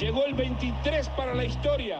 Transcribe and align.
Llegó 0.00 0.24
el 0.24 0.32
23 0.32 1.10
para 1.10 1.34
la 1.34 1.44
historia. 1.44 1.98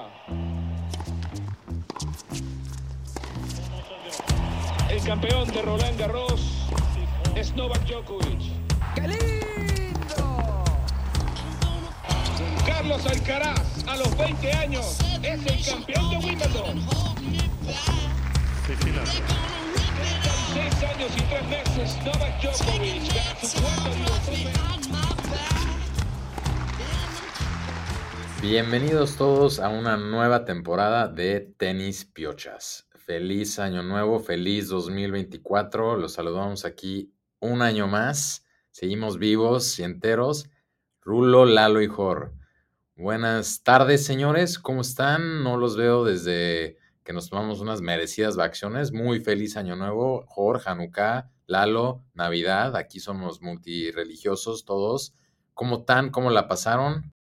El 4.89 5.03
campeón 5.03 5.47
de 5.49 5.61
Roland 5.61 5.99
Garros 5.99 6.67
es 7.37 7.55
Novak 7.55 7.85
Djokovic. 7.85 8.41
¡Qué 8.95 9.03
lindo! 9.03 10.65
Carlos 12.67 13.05
Alcaraz, 13.05 13.87
a 13.87 13.97
los 13.97 14.17
20 14.17 14.51
años, 14.55 14.99
es 15.23 15.45
el 15.45 15.67
campeón 15.67 16.11
de 16.11 16.17
Wimbledon. 16.27 16.87
Seis 20.55 20.85
años 20.85 21.11
y 21.19 21.23
tres 21.23 21.45
meses, 21.49 21.99
Novak 22.03 22.41
Djokovic 22.41 23.15
gana 23.15 23.41
su 23.43 23.61
cuarto 23.61 25.00
Bienvenidos 28.43 29.17
todos 29.17 29.61
a 29.61 29.69
una 29.69 29.99
nueva 29.99 30.47
temporada 30.47 31.09
de 31.09 31.41
Tenis 31.59 32.07
Piochas. 32.07 32.89
Feliz 32.95 33.59
año 33.59 33.83
nuevo, 33.83 34.19
feliz 34.19 34.69
2024. 34.69 35.99
Los 35.99 36.15
saludamos 36.15 36.65
aquí 36.65 37.13
un 37.39 37.61
año 37.61 37.87
más. 37.87 38.47
Seguimos 38.71 39.19
vivos 39.19 39.79
y 39.79 39.83
enteros. 39.83 40.49
Rulo, 41.03 41.45
Lalo 41.45 41.83
y 41.83 41.87
Jor. 41.87 42.33
Buenas 42.97 43.63
tardes, 43.63 44.07
señores. 44.07 44.59
¿Cómo 44.59 44.81
están? 44.81 45.45
No 45.45 45.59
los 45.59 45.77
veo 45.77 46.03
desde 46.03 46.79
que 47.05 47.13
nos 47.13 47.29
tomamos 47.29 47.61
unas 47.61 47.83
merecidas 47.83 48.37
vacaciones. 48.37 48.91
Muy 48.91 49.21
feliz 49.21 49.59
año 49.59 49.77
nuevo. 49.77 50.25
Jor, 50.29 50.63
Hanukkah, 50.65 51.31
Lalo, 51.47 52.03
Navidad. 52.15 52.75
Aquí 52.75 53.01
somos 53.01 53.43
multireligiosos 53.43 54.65
todos. 54.65 55.13
¿Cómo 55.53 55.81
están? 55.81 56.09
¿Cómo 56.09 56.31
la 56.31 56.49
pasaron? 56.49 57.13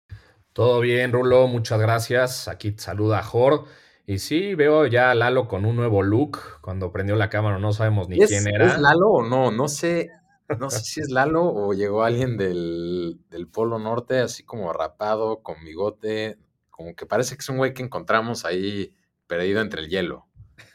Todo 0.59 0.81
bien, 0.81 1.13
Rulo, 1.13 1.47
muchas 1.47 1.79
gracias. 1.79 2.49
Aquí 2.49 2.73
te 2.73 2.83
saluda 2.83 3.23
Jor. 3.23 3.67
Y 4.05 4.19
sí, 4.19 4.57
veo 4.57 4.87
ya 4.87 5.13
a 5.13 5.15
Lalo 5.15 5.47
con 5.47 5.65
un 5.65 5.77
nuevo 5.77 6.03
look. 6.03 6.41
Cuando 6.63 6.91
prendió 6.91 7.15
la 7.15 7.31
cámara 7.31 7.61
no 7.61 7.73
sabemos 7.73 8.09
ni 8.09 8.21
¿Es, 8.21 8.29
quién 8.29 8.49
era. 8.49 8.67
¿Es 8.67 8.81
Lalo 8.81 9.09
o 9.09 9.23
no? 9.23 9.53
No 9.53 9.69
sé, 9.69 10.11
no 10.59 10.69
sé 10.69 10.81
si 10.81 11.01
es 11.01 11.11
Lalo 11.11 11.45
o 11.45 11.75
llegó 11.75 12.03
alguien 12.03 12.37
del, 12.37 13.21
del 13.31 13.47
Polo 13.47 13.79
Norte, 13.79 14.19
así 14.19 14.43
como 14.43 14.73
rapado, 14.73 15.45
con 15.45 15.63
bigote. 15.65 16.39
Como 16.71 16.97
que 16.97 17.07
parece 17.07 17.37
que 17.37 17.43
es 17.43 17.49
un 17.51 17.59
güey 17.59 17.73
que 17.73 17.85
encontramos 17.85 18.45
ahí 18.45 18.93
perdido 19.29 19.61
entre 19.61 19.83
el 19.83 19.89
hielo. 19.89 20.27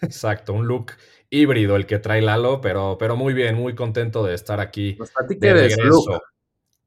Exacto, 0.01 0.53
un 0.53 0.65
look 0.65 0.93
híbrido 1.29 1.75
el 1.75 1.87
que 1.87 1.99
trae 1.99 2.21
Lalo, 2.21 2.61
pero, 2.61 2.95
pero 2.97 3.17
muy 3.17 3.33
bien, 3.33 3.55
muy 3.55 3.75
contento 3.75 4.23
de 4.23 4.33
estar 4.33 4.61
aquí. 4.61 4.95
Nos 4.97 5.11
platique 5.11 5.45
de 5.45 5.53
regreso. 5.53 5.85
look. 5.87 6.21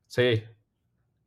Sí, 0.06 0.44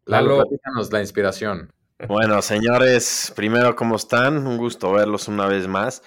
Lalo, 0.10 0.38
platícanos 0.38 0.92
la 0.92 1.02
inspiración. 1.02 1.72
Bueno, 2.08 2.42
señores, 2.42 3.32
primero, 3.36 3.76
¿cómo 3.76 3.96
están? 3.96 4.48
Un 4.48 4.58
gusto 4.58 4.92
verlos 4.92 5.28
una 5.28 5.46
vez 5.46 5.68
más. 5.68 6.02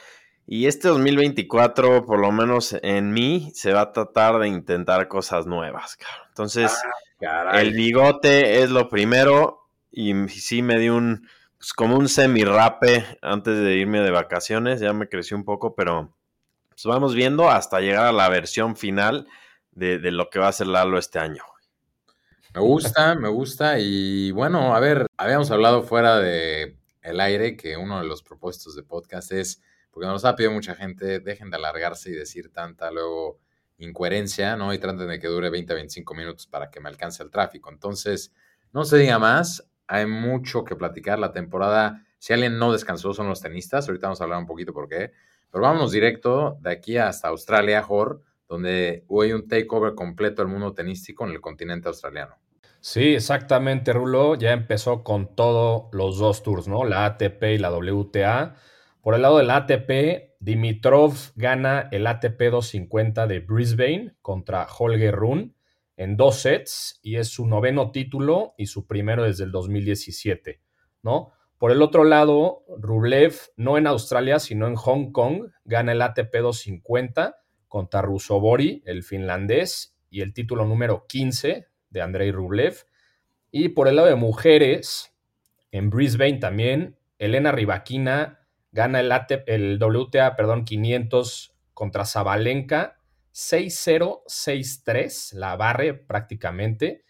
Y 0.47 0.67
este 0.67 0.89
2024, 0.89 2.05
por 2.05 2.19
lo 2.19 2.33
menos 2.33 2.77
en 2.83 3.13
mí, 3.13 3.53
se 3.55 3.73
va 3.73 3.83
a 3.83 3.93
tratar 3.93 4.41
de 4.41 4.49
intentar 4.49 5.07
cosas 5.07 5.47
nuevas. 5.47 5.97
cabrón. 5.97 6.27
Entonces, 6.29 6.83
Caray. 7.21 7.67
el 7.67 7.75
bigote 7.75 8.63
es 8.63 8.71
lo 8.71 8.89
primero. 8.89 9.69
Y 9.93 10.13
sí 10.29 10.63
me 10.63 10.79
di 10.79 10.89
un, 10.89 11.29
pues 11.59 11.73
como 11.73 11.97
un 11.97 12.09
semi-rape 12.09 13.19
antes 13.23 13.57
de 13.57 13.75
irme 13.77 14.01
de 14.01 14.11
vacaciones. 14.11 14.81
Ya 14.81 14.93
me 14.93 15.09
creció 15.09 15.37
un 15.37 15.45
poco, 15.45 15.77
pero 15.77 16.13
pues 16.71 16.85
vamos 16.87 17.15
viendo 17.15 17.51
hasta 17.51 17.81
llegar 17.81 18.07
a 18.07 18.13
la 18.13 18.29
versión 18.29 18.75
final 18.75 19.29
de, 19.71 19.99
de 19.99 20.11
lo 20.11 20.29
que 20.29 20.41
va 20.41 20.49
a 20.49 20.53
ser 20.53 20.67
Lalo 20.67 20.99
este 20.99 21.21
año. 21.21 21.45
Me 22.55 22.61
gusta, 22.61 23.15
me 23.15 23.29
gusta. 23.29 23.79
Y 23.79 24.31
bueno, 24.31 24.75
a 24.75 24.81
ver, 24.81 25.07
habíamos 25.17 25.51
hablado 25.51 25.83
fuera 25.83 26.19
de 26.19 26.77
el 27.01 27.19
aire 27.21 27.57
que 27.57 27.79
uno 27.79 28.01
de 28.01 28.07
los 28.07 28.23
propósitos 28.23 28.77
de 28.77 28.83
podcast 28.83 29.33
es, 29.33 29.63
porque 29.91 30.07
nos 30.07 30.25
ha 30.27 30.37
pedido 30.37 30.53
mucha 30.53 30.75
gente, 30.75 31.21
dejen 31.21 31.51
de 31.51 31.57
alargarse 31.57 32.11
y 32.11 32.13
decir 32.13 32.53
tanta 32.53 32.91
luego 32.91 33.41
incoherencia, 33.79 34.55
¿no? 34.57 34.75
Y 34.75 34.79
traten 34.79 35.09
de 35.09 35.19
que 35.19 35.29
dure 35.29 35.49
20, 35.49 35.73
25 35.73 36.15
minutos 36.15 36.47
para 36.47 36.71
que 36.71 36.79
me 36.79 36.91
alcance 36.91 37.23
el 37.23 37.31
tráfico. 37.31 37.71
Entonces, 37.71 38.35
no 38.73 38.85
se 38.85 38.99
diga 38.99 39.19
más, 39.19 39.67
hay 39.87 40.05
mucho 40.07 40.63
que 40.63 40.77
platicar. 40.77 41.19
La 41.19 41.33
temporada, 41.33 42.05
si 42.19 42.35
alguien 42.35 42.59
no 42.59 42.71
descansó, 42.73 43.15
son 43.15 43.29
los 43.29 43.41
tenistas. 43.41 43.89
Ahorita 43.89 44.09
vamos 44.09 44.21
a 44.21 44.25
hablar 44.25 44.39
un 44.39 44.47
poquito 44.47 44.75
por 44.75 44.89
qué. 44.89 45.13
Pero 45.51 45.63
vámonos 45.63 45.91
directo 45.91 46.59
de 46.61 46.71
aquí 46.71 46.99
hasta 46.99 47.29
Australia, 47.29 47.83
Jor, 47.83 48.21
donde 48.47 49.05
hubo 49.09 49.23
un 49.23 49.49
takeover 49.49 49.95
completo 49.95 50.43
del 50.43 50.53
mundo 50.53 50.75
tenístico 50.75 51.25
en 51.25 51.33
el 51.33 51.41
continente 51.41 51.89
australiano. 51.89 52.42
Sí, 52.83 53.15
exactamente, 53.15 53.95
Rulo. 53.95 54.35
Ya 54.35 54.53
empezó 54.53 55.03
con 55.03 55.35
todos 55.35 55.85
los 55.93 56.19
dos 56.19 56.43
tours, 56.43 56.69
¿no? 56.69 56.85
La 56.85 57.07
ATP 57.07 57.43
y 57.55 57.59
la 57.59 57.71
WTA. 57.71 58.57
Por 59.01 59.15
el 59.15 59.23
lado 59.23 59.39
del 59.39 59.51
ATP, 59.51 60.37
Dimitrov 60.39 61.15
gana 61.35 61.89
el 61.91 62.07
ATP 62.07 62.51
250 62.51 63.27
de 63.27 63.41
Brisbane 63.41 64.15
contra 64.21 64.67
Holger 64.67 65.15
Rune 65.15 65.55
en 65.97 66.17
dos 66.17 66.41
sets 66.41 67.01
y 67.03 67.17
es 67.17 67.29
su 67.29 67.47
noveno 67.47 67.91
título 67.91 68.55
y 68.59 68.67
su 68.67 68.87
primero 68.87 69.25
desde 69.25 69.45
el 69.45 69.53
2017, 69.53 70.61
¿no? 71.03 71.33
Por 71.59 71.71
el 71.71 71.81
otro 71.81 72.03
lado, 72.03 72.65
Rublev, 72.77 73.35
no 73.57 73.79
en 73.79 73.87
Australia, 73.87 74.41
sino 74.41 74.67
en 74.67 74.75
Hong 74.75 75.13
Kong, 75.13 75.51
gana 75.65 75.93
el 75.93 76.03
ATP 76.03 76.35
250 76.35 77.37
contra 77.69 78.03
Rusobori, 78.03 78.83
el 78.85 79.05
finlandés, 79.05 79.97
y 80.11 80.21
el 80.21 80.35
título 80.35 80.67
número 80.67 81.07
15 81.09 81.69
de 81.93 82.03
Andrei 82.03 82.33
Rublev. 82.33 82.87
Y 83.51 83.71
por 83.71 83.89
el 83.89 83.97
lado 83.97 84.09
de 84.09 84.15
mujeres, 84.15 85.15
en 85.71 85.91
Brisbane 85.91 86.39
también, 86.39 86.99
Elena 87.19 87.53
Rybakina 87.53 88.41
gana 88.73 89.01
el, 89.01 89.13
ATP 89.13 89.49
el 89.49 89.79
WTA 89.81 90.35
perdón, 90.37 90.65
500 90.65 91.55
contra 91.75 92.05
Zabalenka, 92.05 92.99
6-0, 93.33 94.23
6-3, 94.27 95.35
la 95.35 95.57
barre 95.57 95.95
prácticamente. 95.95 97.05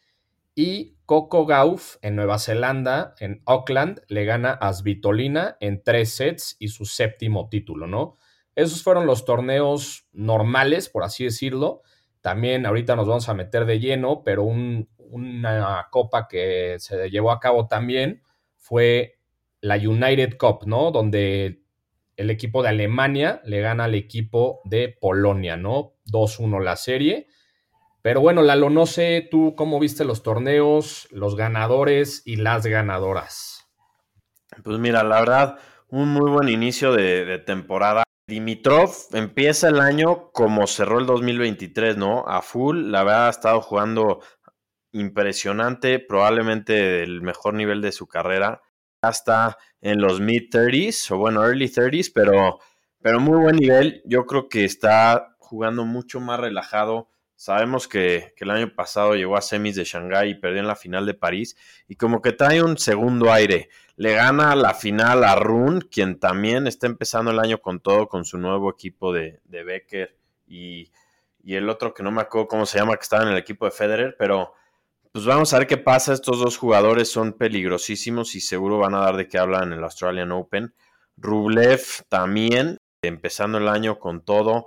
Y 0.55 0.97
Coco 1.07 1.47
Gauff 1.47 1.97
en 2.03 2.17
Nueva 2.17 2.39
Zelanda, 2.39 3.15
en 3.21 3.43
Auckland, 3.47 4.03
le 4.09 4.25
gana 4.25 4.53
a 4.53 4.73
Svitolina 4.73 5.57
en 5.61 5.83
tres 5.83 6.15
sets 6.15 6.57
y 6.59 6.69
su 6.69 6.85
séptimo 6.85 7.49
título, 7.49 7.87
¿no? 7.87 8.19
Esos 8.55 8.83
fueron 8.83 9.07
los 9.07 9.25
torneos 9.25 10.07
normales, 10.13 10.91
por 10.91 11.05
así 11.05 11.25
decirlo. 11.25 11.83
También 12.23 12.67
ahorita 12.67 12.97
nos 12.97 13.09
vamos 13.09 13.29
a 13.29 13.35
meter 13.35 13.67
de 13.67 13.81
lleno, 13.81 14.23
pero 14.25 14.45
un- 14.45 14.89
una 14.99 15.89
copa 15.91 16.29
que 16.29 16.77
se 16.79 17.11
llevó 17.11 17.33
a 17.33 17.41
cabo 17.41 17.69
también 17.69 18.23
fue 18.57 19.19
la 19.61 19.77
United 19.77 20.39
Cup, 20.39 20.67
¿no? 20.67 20.91
Donde 20.93 21.63
el 22.17 22.31
equipo 22.31 22.63
de 22.63 22.71
Alemania 22.71 23.41
le 23.45 23.61
gana 23.61 23.85
al 23.85 23.95
equipo 23.95 24.61
de 24.65 24.89
Polonia, 24.89 25.57
¿no? 25.57 25.95
2-1 26.05 26.61
la 26.61 26.77
serie. 26.77 27.29
Pero 28.03 28.21
bueno, 28.21 28.43
Lalo, 28.43 28.71
no 28.71 28.87
sé 28.87 29.29
tú 29.31 29.55
cómo 29.57 29.81
viste 29.81 30.05
los 30.05 30.23
torneos, 30.23 31.09
los 31.11 31.37
ganadores 31.37 32.23
y 32.27 32.37
las 32.37 32.67
ganadoras. 32.67 33.67
Pues 34.65 34.79
mira, 34.79 35.03
la 35.03 35.21
verdad, 35.21 35.59
un 35.89 36.09
muy 36.09 36.31
buen 36.31 36.49
inicio 36.49 36.93
de, 36.93 37.25
de 37.25 37.39
temporada. 37.39 38.03
Dimitrov 38.33 38.91
empieza 39.13 39.69
el 39.69 39.79
año 39.79 40.31
como 40.33 40.67
cerró 40.67 40.99
el 40.99 41.05
2023, 41.05 41.99
¿no? 41.99 42.25
A 42.27 42.41
full, 42.41 42.91
la 42.91 43.05
verdad 43.05 43.27
ha 43.27 43.31
estado 43.31 43.61
jugando 43.61 44.21
impresionante, 44.91 45.99
probablemente 45.99 47.03
el 47.03 47.21
mejor 47.21 47.53
nivel 47.53 47.83
de 47.83 47.93
su 47.93 48.07
carrera. 48.07 48.63
Ya 49.03 49.11
está 49.11 49.59
en 49.83 50.01
los 50.01 50.21
mid 50.21 50.49
30s, 50.51 51.11
o 51.11 51.19
bueno, 51.19 51.45
early 51.45 51.69
30s, 51.69 52.11
pero, 52.15 52.59
pero 53.03 53.21
muy 53.21 53.39
buen 53.39 53.57
nivel. 53.57 54.01
Yo 54.07 54.25
creo 54.25 54.49
que 54.49 54.65
está 54.65 55.37
jugando 55.39 55.85
mucho 55.85 56.19
más 56.19 56.41
relajado. 56.41 57.11
Sabemos 57.43 57.89
que, 57.89 58.35
el 58.37 58.51
año 58.51 58.73
pasado 58.73 59.17
llegó 59.17 59.37
a 59.37 59.41
semis 59.41 59.75
de 59.75 59.83
Shanghái 59.83 60.31
y 60.31 60.35
perdió 60.37 60.61
en 60.61 60.69
la 60.69 60.77
final 60.77 61.07
de 61.07 61.15
París. 61.15 61.57
Y 61.89 61.97
como 61.97 62.23
que 62.23 62.31
trae 62.31 62.63
un 62.63 62.79
segundo 62.79 63.33
aire. 63.33 63.69
Le 63.97 64.13
gana 64.13 64.55
la 64.55 64.75
final 64.75 65.25
a 65.25 65.35
Rune, 65.35 65.81
quien 65.91 66.21
también 66.21 66.69
está 66.69 66.87
empezando 66.87 67.33
el 67.33 67.41
año 67.41 67.61
con 67.61 67.81
todo, 67.81 68.07
con 68.07 68.25
su 68.25 68.39
nuevo 68.39 68.71
equipo 68.71 69.13
de, 69.13 69.41
de 69.43 69.65
Becker 69.65 70.17
y, 70.47 70.93
y 71.43 71.57
el 71.57 71.69
otro 71.69 71.93
que 71.93 72.05
no 72.05 72.13
me 72.13 72.23
acuerdo 72.23 72.47
cómo 72.47 72.65
se 72.65 72.79
llama, 72.79 72.95
que 72.95 73.03
estaba 73.03 73.25
en 73.25 73.31
el 73.31 73.39
equipo 73.39 73.65
de 73.65 73.73
Federer, 73.73 74.15
pero 74.17 74.55
pues 75.11 75.25
vamos 75.25 75.53
a 75.53 75.59
ver 75.59 75.67
qué 75.67 75.79
pasa. 75.79 76.13
Estos 76.13 76.39
dos 76.39 76.57
jugadores 76.57 77.11
son 77.11 77.33
peligrosísimos 77.33 78.37
y 78.37 78.41
seguro 78.41 78.79
van 78.79 78.95
a 78.95 79.01
dar 79.01 79.17
de 79.17 79.27
qué 79.27 79.39
hablar 79.39 79.65
en 79.65 79.73
el 79.73 79.83
Australian 79.83 80.31
Open. 80.31 80.75
Rublev 81.17 82.05
también, 82.09 82.79
empezando 83.03 83.59
el 83.59 83.67
año 83.67 83.99
con 83.99 84.25
todo. 84.25 84.67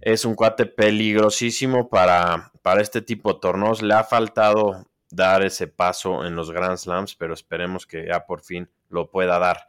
Es 0.00 0.24
un 0.24 0.34
cuate 0.34 0.66
peligrosísimo 0.66 1.88
para, 1.88 2.52
para 2.62 2.80
este 2.80 3.02
tipo 3.02 3.32
de 3.32 3.40
torneos. 3.40 3.82
Le 3.82 3.94
ha 3.94 4.04
faltado 4.04 4.86
dar 5.10 5.44
ese 5.44 5.66
paso 5.66 6.24
en 6.24 6.36
los 6.36 6.50
Grand 6.50 6.76
Slams, 6.76 7.14
pero 7.16 7.34
esperemos 7.34 7.86
que 7.86 8.06
ya 8.06 8.26
por 8.26 8.42
fin 8.42 8.70
lo 8.88 9.10
pueda 9.10 9.38
dar. 9.38 9.66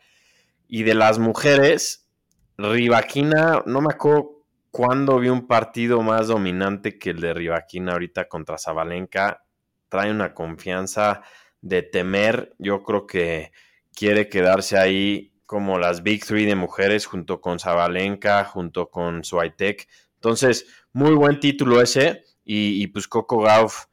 Y 0.68 0.84
de 0.84 0.96
las 0.96 1.20
mujeres, 1.20 2.10
Rivaquina, 2.58 3.64
no 3.66 3.82
me 3.82 3.94
acuerdo 3.94 4.46
cuándo 4.72 5.20
vi 5.20 5.30
un 5.30 5.48
partido 5.48 6.02
más 6.02 6.28
dominante 6.28 6.98
que 6.98 7.10
el 7.10 7.20
de 7.20 7.34
Rivaquina 7.34 7.94
ahorita 7.94 8.30
contra 8.30 8.58
Zabalenka. 8.58 9.44
Trae 9.90 10.12
una 10.12 10.34
confianza 10.34 11.24
de 11.60 11.82
temer. 11.84 12.54
Yo 12.58 12.84
creo 12.84 13.06
que, 13.06 13.52
quiere 13.94 14.30
quedarse 14.30 14.78
ahí 14.78 15.34
como 15.46 15.78
las 15.78 16.04
Big 16.04 16.26
Three 16.26 16.46
de 16.46 16.56
mujeres 16.56 17.06
junto 17.06 17.42
con 17.42 17.60
Zabalenka, 17.60 18.44
junto 18.46 18.90
con 18.90 19.24
Swiatek. 19.24 19.88
Entonces, 20.22 20.68
muy 20.94 21.16
buen 21.16 21.40
título 21.40 21.82
ese 21.82 22.24
y, 22.46 22.86
pues 22.88 23.08
Coco 23.08 23.42
Gauff 23.42 23.86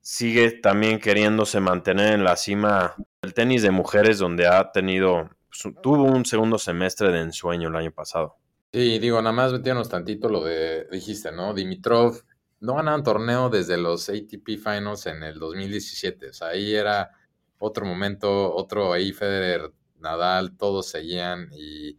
sigue 0.00 0.52
también 0.52 1.00
queriéndose 1.00 1.58
mantener 1.58 2.14
en 2.14 2.22
la 2.22 2.36
cima 2.36 2.94
del 3.20 3.34
tenis 3.34 3.62
de 3.62 3.72
mujeres 3.72 4.18
donde 4.18 4.46
ha 4.46 4.70
tenido, 4.70 5.28
pues, 5.48 5.74
tuvo 5.82 6.04
un 6.04 6.24
segundo 6.24 6.56
semestre 6.56 7.10
de 7.10 7.22
ensueño 7.22 7.68
el 7.68 7.74
año 7.74 7.90
pasado. 7.90 8.36
Sí, 8.72 9.00
digo, 9.00 9.20
nada 9.20 9.32
más 9.32 9.52
metiéndonos 9.52 9.88
tantito 9.88 10.28
lo 10.28 10.44
de, 10.44 10.86
dijiste, 10.92 11.32
¿no? 11.32 11.52
Dimitrov 11.52 12.22
no 12.60 12.76
ganaba 12.76 12.98
un 12.98 13.02
torneo 13.02 13.50
desde 13.50 13.76
los 13.76 14.08
ATP 14.08 14.58
Finals 14.58 15.06
en 15.06 15.24
el 15.24 15.40
2017. 15.40 16.28
O 16.28 16.32
sea, 16.32 16.48
ahí 16.48 16.76
era 16.76 17.10
otro 17.58 17.84
momento, 17.84 18.54
otro 18.54 18.92
ahí 18.92 19.12
Federer, 19.12 19.72
Nadal, 19.98 20.56
todos 20.56 20.86
seguían 20.86 21.50
y 21.52 21.98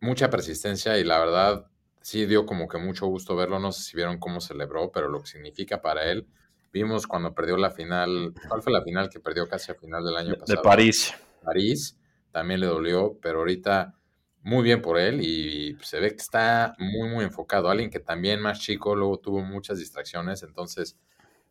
mucha 0.00 0.30
persistencia 0.30 0.98
y 0.98 1.04
la 1.04 1.20
verdad 1.20 1.70
sí 2.08 2.24
dio 2.24 2.46
como 2.46 2.68
que 2.68 2.78
mucho 2.78 3.06
gusto 3.06 3.36
verlo. 3.36 3.58
No 3.58 3.70
sé 3.70 3.82
si 3.82 3.94
vieron 3.94 4.18
cómo 4.18 4.40
celebró, 4.40 4.90
pero 4.90 5.08
lo 5.08 5.20
que 5.20 5.26
significa 5.26 5.82
para 5.82 6.10
él. 6.10 6.26
Vimos 6.72 7.06
cuando 7.06 7.34
perdió 7.34 7.58
la 7.58 7.70
final, 7.70 8.32
¿cuál 8.48 8.62
fue 8.62 8.72
la 8.72 8.82
final 8.82 9.10
que 9.10 9.20
perdió 9.20 9.46
casi 9.46 9.72
a 9.72 9.74
final 9.74 10.02
del 10.02 10.16
año 10.16 10.34
pasado? 10.34 10.56
De 10.56 10.62
París. 10.62 11.14
París, 11.42 11.98
también 12.32 12.60
le 12.60 12.66
dolió, 12.66 13.18
pero 13.20 13.40
ahorita 13.40 13.94
muy 14.42 14.62
bien 14.62 14.80
por 14.80 14.98
él 14.98 15.20
y 15.20 15.76
se 15.82 16.00
ve 16.00 16.10
que 16.10 16.22
está 16.22 16.74
muy, 16.78 17.10
muy 17.10 17.24
enfocado. 17.24 17.68
Alguien 17.68 17.90
que 17.90 18.00
también 18.00 18.40
más 18.40 18.60
chico, 18.60 18.96
luego 18.96 19.18
tuvo 19.18 19.42
muchas 19.42 19.78
distracciones, 19.78 20.42
entonces 20.42 20.96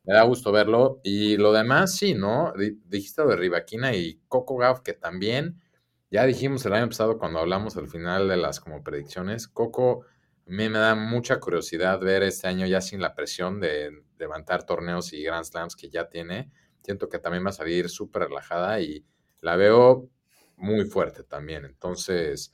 me 0.06 0.16
da 0.16 0.24
gusto 0.24 0.52
verlo. 0.52 1.02
Y 1.04 1.38
lo 1.38 1.54
demás, 1.54 1.96
sí, 1.96 2.16
¿no? 2.16 2.54
Dijiste 2.86 3.22
lo 3.22 3.30
de 3.30 3.36
Rivaquina 3.36 3.94
y 3.94 4.22
Coco 4.28 4.58
Gauff, 4.58 4.82
que 4.82 4.94
también, 4.94 5.62
ya 6.10 6.26
dijimos 6.26 6.66
el 6.66 6.74
año 6.74 6.88
pasado 6.88 7.20
cuando 7.20 7.38
hablamos 7.38 7.78
al 7.78 7.90
final 7.90 8.28
de 8.28 8.38
las 8.38 8.60
como 8.60 8.84
predicciones, 8.84 9.48
Coco, 9.48 10.06
a 10.48 10.50
mí 10.50 10.70
me 10.70 10.80
da 10.80 10.96
mucha 10.96 11.40
curiosidad 11.42 12.00
ver 12.00 12.24
este 12.24 12.48
año 12.48 12.66
ya 12.66 12.80
sin 12.80 13.02
la 13.02 13.14
presión 13.14 13.60
de 13.60 14.04
levantar 14.18 14.66
torneos 14.66 15.12
y 15.12 15.22
Grand 15.22 15.44
Slams 15.44 15.76
que 15.76 15.90
ya 15.90 16.08
tiene. 16.08 16.50
Siento 16.82 17.10
que 17.10 17.20
también 17.20 17.46
va 17.46 17.50
a 17.50 17.54
salir 17.54 17.90
súper 17.90 18.30
relajada 18.30 18.80
y 18.80 19.06
la 19.42 19.58
veo 19.58 20.10
muy 20.56 20.86
fuerte 20.86 21.24
también. 21.24 21.66
Entonces, 21.66 22.54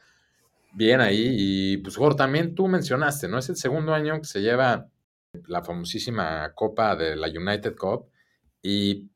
bien 0.74 1.02
ahí. 1.02 1.36
Y 1.38 1.78
pues, 1.78 1.96
Jorge, 1.96 2.18
también 2.18 2.56
tú 2.56 2.68
mencionaste, 2.68 3.28
¿no? 3.28 3.38
Es 3.38 3.50
el 3.50 3.58
segundo 3.58 3.94
año 3.94 4.20
que 4.20 4.26
se 4.26 4.42
lleva 4.42 4.90
la 5.46 5.64
famosísima 5.64 6.52
Copa 6.56 6.96
de 6.96 7.16
la 7.16 7.28
United 7.28 7.76
Cup 7.76 8.10
y 8.64 9.12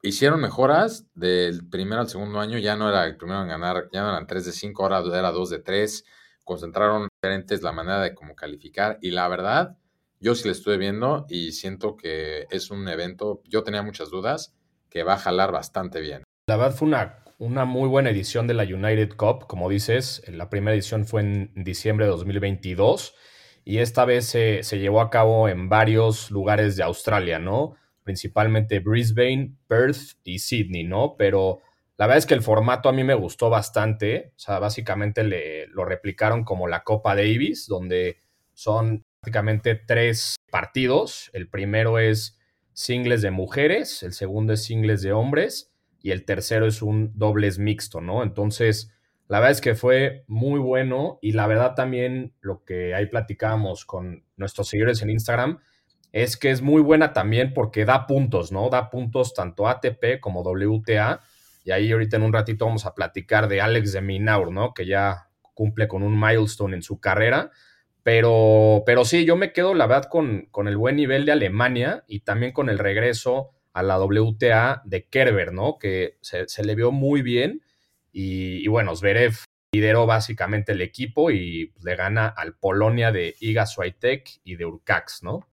hicieron 0.00 0.40
mejoras 0.40 1.06
del 1.14 1.68
primer 1.68 1.98
al 1.98 2.08
segundo 2.08 2.40
año. 2.40 2.56
Ya 2.58 2.76
no 2.76 2.88
era 2.88 3.04
el 3.04 3.18
primero 3.18 3.42
en 3.42 3.48
ganar, 3.48 3.90
ya 3.92 4.00
no 4.00 4.08
eran 4.08 4.26
3 4.26 4.46
de 4.46 4.52
5, 4.52 4.82
ahora 4.82 5.18
era 5.18 5.30
2 5.30 5.50
de 5.50 5.58
3. 5.58 6.04
Concentraron 6.44 7.08
diferentes 7.22 7.62
la 7.62 7.70
manera 7.70 8.00
de 8.00 8.14
cómo 8.14 8.34
calificar 8.34 8.98
y 9.00 9.12
la 9.12 9.28
verdad, 9.28 9.76
yo 10.18 10.34
sí 10.34 10.48
le 10.48 10.52
estuve 10.52 10.76
viendo 10.76 11.24
y 11.28 11.52
siento 11.52 11.96
que 11.96 12.46
es 12.50 12.70
un 12.72 12.88
evento, 12.88 13.42
yo 13.46 13.62
tenía 13.62 13.82
muchas 13.82 14.10
dudas, 14.10 14.56
que 14.90 15.04
va 15.04 15.14
a 15.14 15.18
jalar 15.18 15.52
bastante 15.52 16.00
bien. 16.00 16.24
La 16.48 16.56
verdad 16.56 16.74
fue 16.74 16.88
una 16.88 17.22
una 17.38 17.64
muy 17.64 17.88
buena 17.88 18.10
edición 18.10 18.46
de 18.46 18.54
la 18.54 18.62
United 18.62 19.16
Cup, 19.16 19.48
como 19.48 19.68
dices, 19.68 20.22
la 20.28 20.48
primera 20.48 20.74
edición 20.74 21.06
fue 21.06 21.22
en 21.22 21.52
diciembre 21.56 22.06
de 22.06 22.12
2022 22.12 23.14
y 23.64 23.78
esta 23.78 24.04
vez 24.04 24.26
se, 24.26 24.62
llevó 24.78 25.00
a 25.00 25.10
cabo 25.10 25.48
en 25.48 25.68
varios 25.68 26.30
lugares 26.30 26.76
de 26.76 26.84
Australia, 26.84 27.40
¿no? 27.40 27.74
Principalmente 28.04 28.78
Brisbane, 28.78 29.56
Perth 29.66 30.18
y 30.22 30.38
Sydney, 30.38 30.84
¿no? 30.84 31.16
Pero 31.16 31.58
la 31.98 32.06
verdad 32.06 32.18
es 32.18 32.26
que 32.26 32.34
el 32.34 32.42
formato 32.42 32.88
a 32.88 32.92
mí 32.92 33.04
me 33.04 33.14
gustó 33.14 33.50
bastante, 33.50 34.32
o 34.36 34.38
sea, 34.38 34.58
básicamente 34.58 35.24
le, 35.24 35.66
lo 35.68 35.84
replicaron 35.84 36.44
como 36.44 36.68
la 36.68 36.82
Copa 36.84 37.14
Davis, 37.14 37.66
donde 37.66 38.18
son 38.54 39.04
prácticamente 39.20 39.74
tres 39.74 40.36
partidos, 40.50 41.30
el 41.32 41.48
primero 41.48 41.98
es 41.98 42.38
singles 42.72 43.22
de 43.22 43.30
mujeres, 43.30 44.02
el 44.02 44.12
segundo 44.12 44.52
es 44.52 44.64
singles 44.64 45.02
de 45.02 45.12
hombres, 45.12 45.72
y 46.00 46.10
el 46.10 46.24
tercero 46.24 46.66
es 46.66 46.82
un 46.82 47.12
dobles 47.14 47.58
mixto, 47.58 48.00
¿no? 48.00 48.22
Entonces, 48.22 48.92
la 49.28 49.38
verdad 49.38 49.52
es 49.52 49.60
que 49.60 49.74
fue 49.74 50.24
muy 50.26 50.58
bueno 50.58 51.18
y 51.22 51.32
la 51.32 51.46
verdad 51.46 51.74
también 51.74 52.34
lo 52.40 52.64
que 52.64 52.94
ahí 52.94 53.06
platicábamos 53.06 53.84
con 53.84 54.24
nuestros 54.36 54.68
seguidores 54.68 55.00
en 55.02 55.10
Instagram 55.10 55.60
es 56.12 56.36
que 56.36 56.50
es 56.50 56.60
muy 56.60 56.82
buena 56.82 57.12
también 57.12 57.54
porque 57.54 57.84
da 57.84 58.06
puntos, 58.06 58.52
¿no? 58.52 58.68
Da 58.68 58.90
puntos 58.90 59.32
tanto 59.32 59.68
ATP 59.68 60.20
como 60.20 60.42
WTA. 60.42 61.22
Y 61.64 61.70
ahí 61.70 61.92
ahorita 61.92 62.16
en 62.16 62.22
un 62.22 62.32
ratito 62.32 62.66
vamos 62.66 62.86
a 62.86 62.94
platicar 62.94 63.48
de 63.48 63.60
Alex 63.60 63.92
de 63.92 64.00
Minaur, 64.00 64.50
¿no? 64.50 64.74
Que 64.74 64.86
ya 64.86 65.28
cumple 65.54 65.88
con 65.88 66.02
un 66.02 66.18
milestone 66.18 66.76
en 66.76 66.82
su 66.82 67.00
carrera. 67.00 67.50
Pero, 68.02 68.82
pero 68.84 69.04
sí, 69.04 69.24
yo 69.24 69.36
me 69.36 69.52
quedo, 69.52 69.74
la 69.74 69.86
verdad, 69.86 70.08
con, 70.10 70.46
con 70.50 70.66
el 70.66 70.76
buen 70.76 70.96
nivel 70.96 71.24
de 71.24 71.32
Alemania 71.32 72.04
y 72.08 72.20
también 72.20 72.52
con 72.52 72.68
el 72.68 72.78
regreso 72.78 73.52
a 73.72 73.82
la 73.82 73.98
WTA 73.98 74.82
de 74.84 75.06
Kerber, 75.08 75.52
¿no? 75.52 75.78
Que 75.78 76.18
se, 76.20 76.64
le 76.64 76.74
vio 76.74 76.92
muy 76.92 77.22
bien 77.22 77.62
y, 78.12 78.66
bueno, 78.68 78.94
Zverev 78.94 79.36
lideró 79.72 80.04
básicamente 80.04 80.72
el 80.72 80.82
equipo 80.82 81.30
y 81.30 81.72
le 81.82 81.96
gana 81.96 82.28
al 82.28 82.54
Polonia 82.54 83.10
de 83.10 83.36
Iga 83.40 83.66
Swiatek 83.66 84.40
y 84.44 84.56
de 84.56 84.66
Urcax, 84.66 85.22
¿no? 85.22 85.48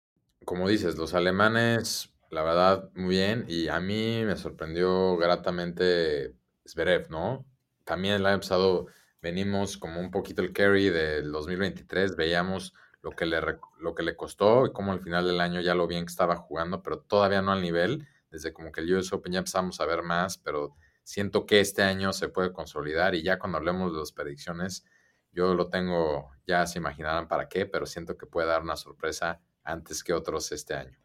Como 0.46 0.70
dices, 0.70 0.96
los 0.96 1.14
alemanes, 1.14 2.14
la 2.30 2.44
verdad, 2.44 2.90
muy 2.96 3.16
bien 3.16 3.46
y 3.48 3.68
a 3.68 3.80
mí 3.80 4.24
me 4.26 4.36
sorprendió 4.36 5.18
gratamente 5.18 6.36
Zverev, 6.68 7.10
¿no? 7.10 7.46
También 7.84 8.16
el 8.16 8.26
año 8.26 8.40
pasado 8.40 8.88
venimos 9.22 9.78
como 9.78 10.00
un 10.00 10.12
poquito 10.12 10.42
el 10.42 10.54
carry 10.54 10.90
del 10.90 11.32
2023, 11.32 12.16
veíamos 12.16 12.74
lo 13.02 13.12
que 13.12 13.26
le, 13.26 13.40
lo 13.80 13.94
que 13.94 14.04
le 14.04 14.16
costó 14.16 14.66
y 14.66 14.74
cómo 14.74 14.92
al 14.92 15.00
final 15.00 15.26
del 15.28 15.40
año 15.40 15.62
ya 15.62 15.76
lo 15.76 15.88
bien 15.88 16.06
que 16.06 16.12
estaba 16.12 16.36
jugando, 16.36 16.82
pero 16.82 17.00
todavía 17.00 17.42
no 17.42 17.52
al 17.52 17.62
nivel. 17.62 18.08
Desde 18.32 18.52
como 18.52 18.72
que 18.72 18.82
el 18.82 18.94
US 18.96 19.14
Open 19.14 19.34
ya 19.34 19.40
empezamos 19.40 19.80
a 19.80 19.86
ver 19.86 20.02
más, 20.02 20.40
pero 20.40 20.76
siento 21.04 21.46
que 21.46 21.60
este 21.60 21.84
año 21.84 22.12
se 22.14 22.30
puede 22.30 22.52
consolidar 22.52 23.14
y 23.16 23.22
ya 23.22 23.38
cuando 23.38 23.60
hablemos 23.60 23.94
de 23.94 24.00
las 24.00 24.12
predicciones, 24.12 24.84
yo 25.32 25.54
lo 25.54 25.70
tengo, 25.70 26.32
ya 26.48 26.66
se 26.66 26.80
imaginarán 26.80 27.28
para 27.28 27.48
qué, 27.48 27.66
pero 27.66 27.86
siento 27.86 28.18
que 28.18 28.26
puede 28.26 28.48
dar 28.48 28.64
una 28.64 28.76
sorpresa 28.76 29.40
antes 29.64 30.04
que 30.04 30.14
otros 30.14 30.52
este 30.52 30.74
año. 30.74 31.05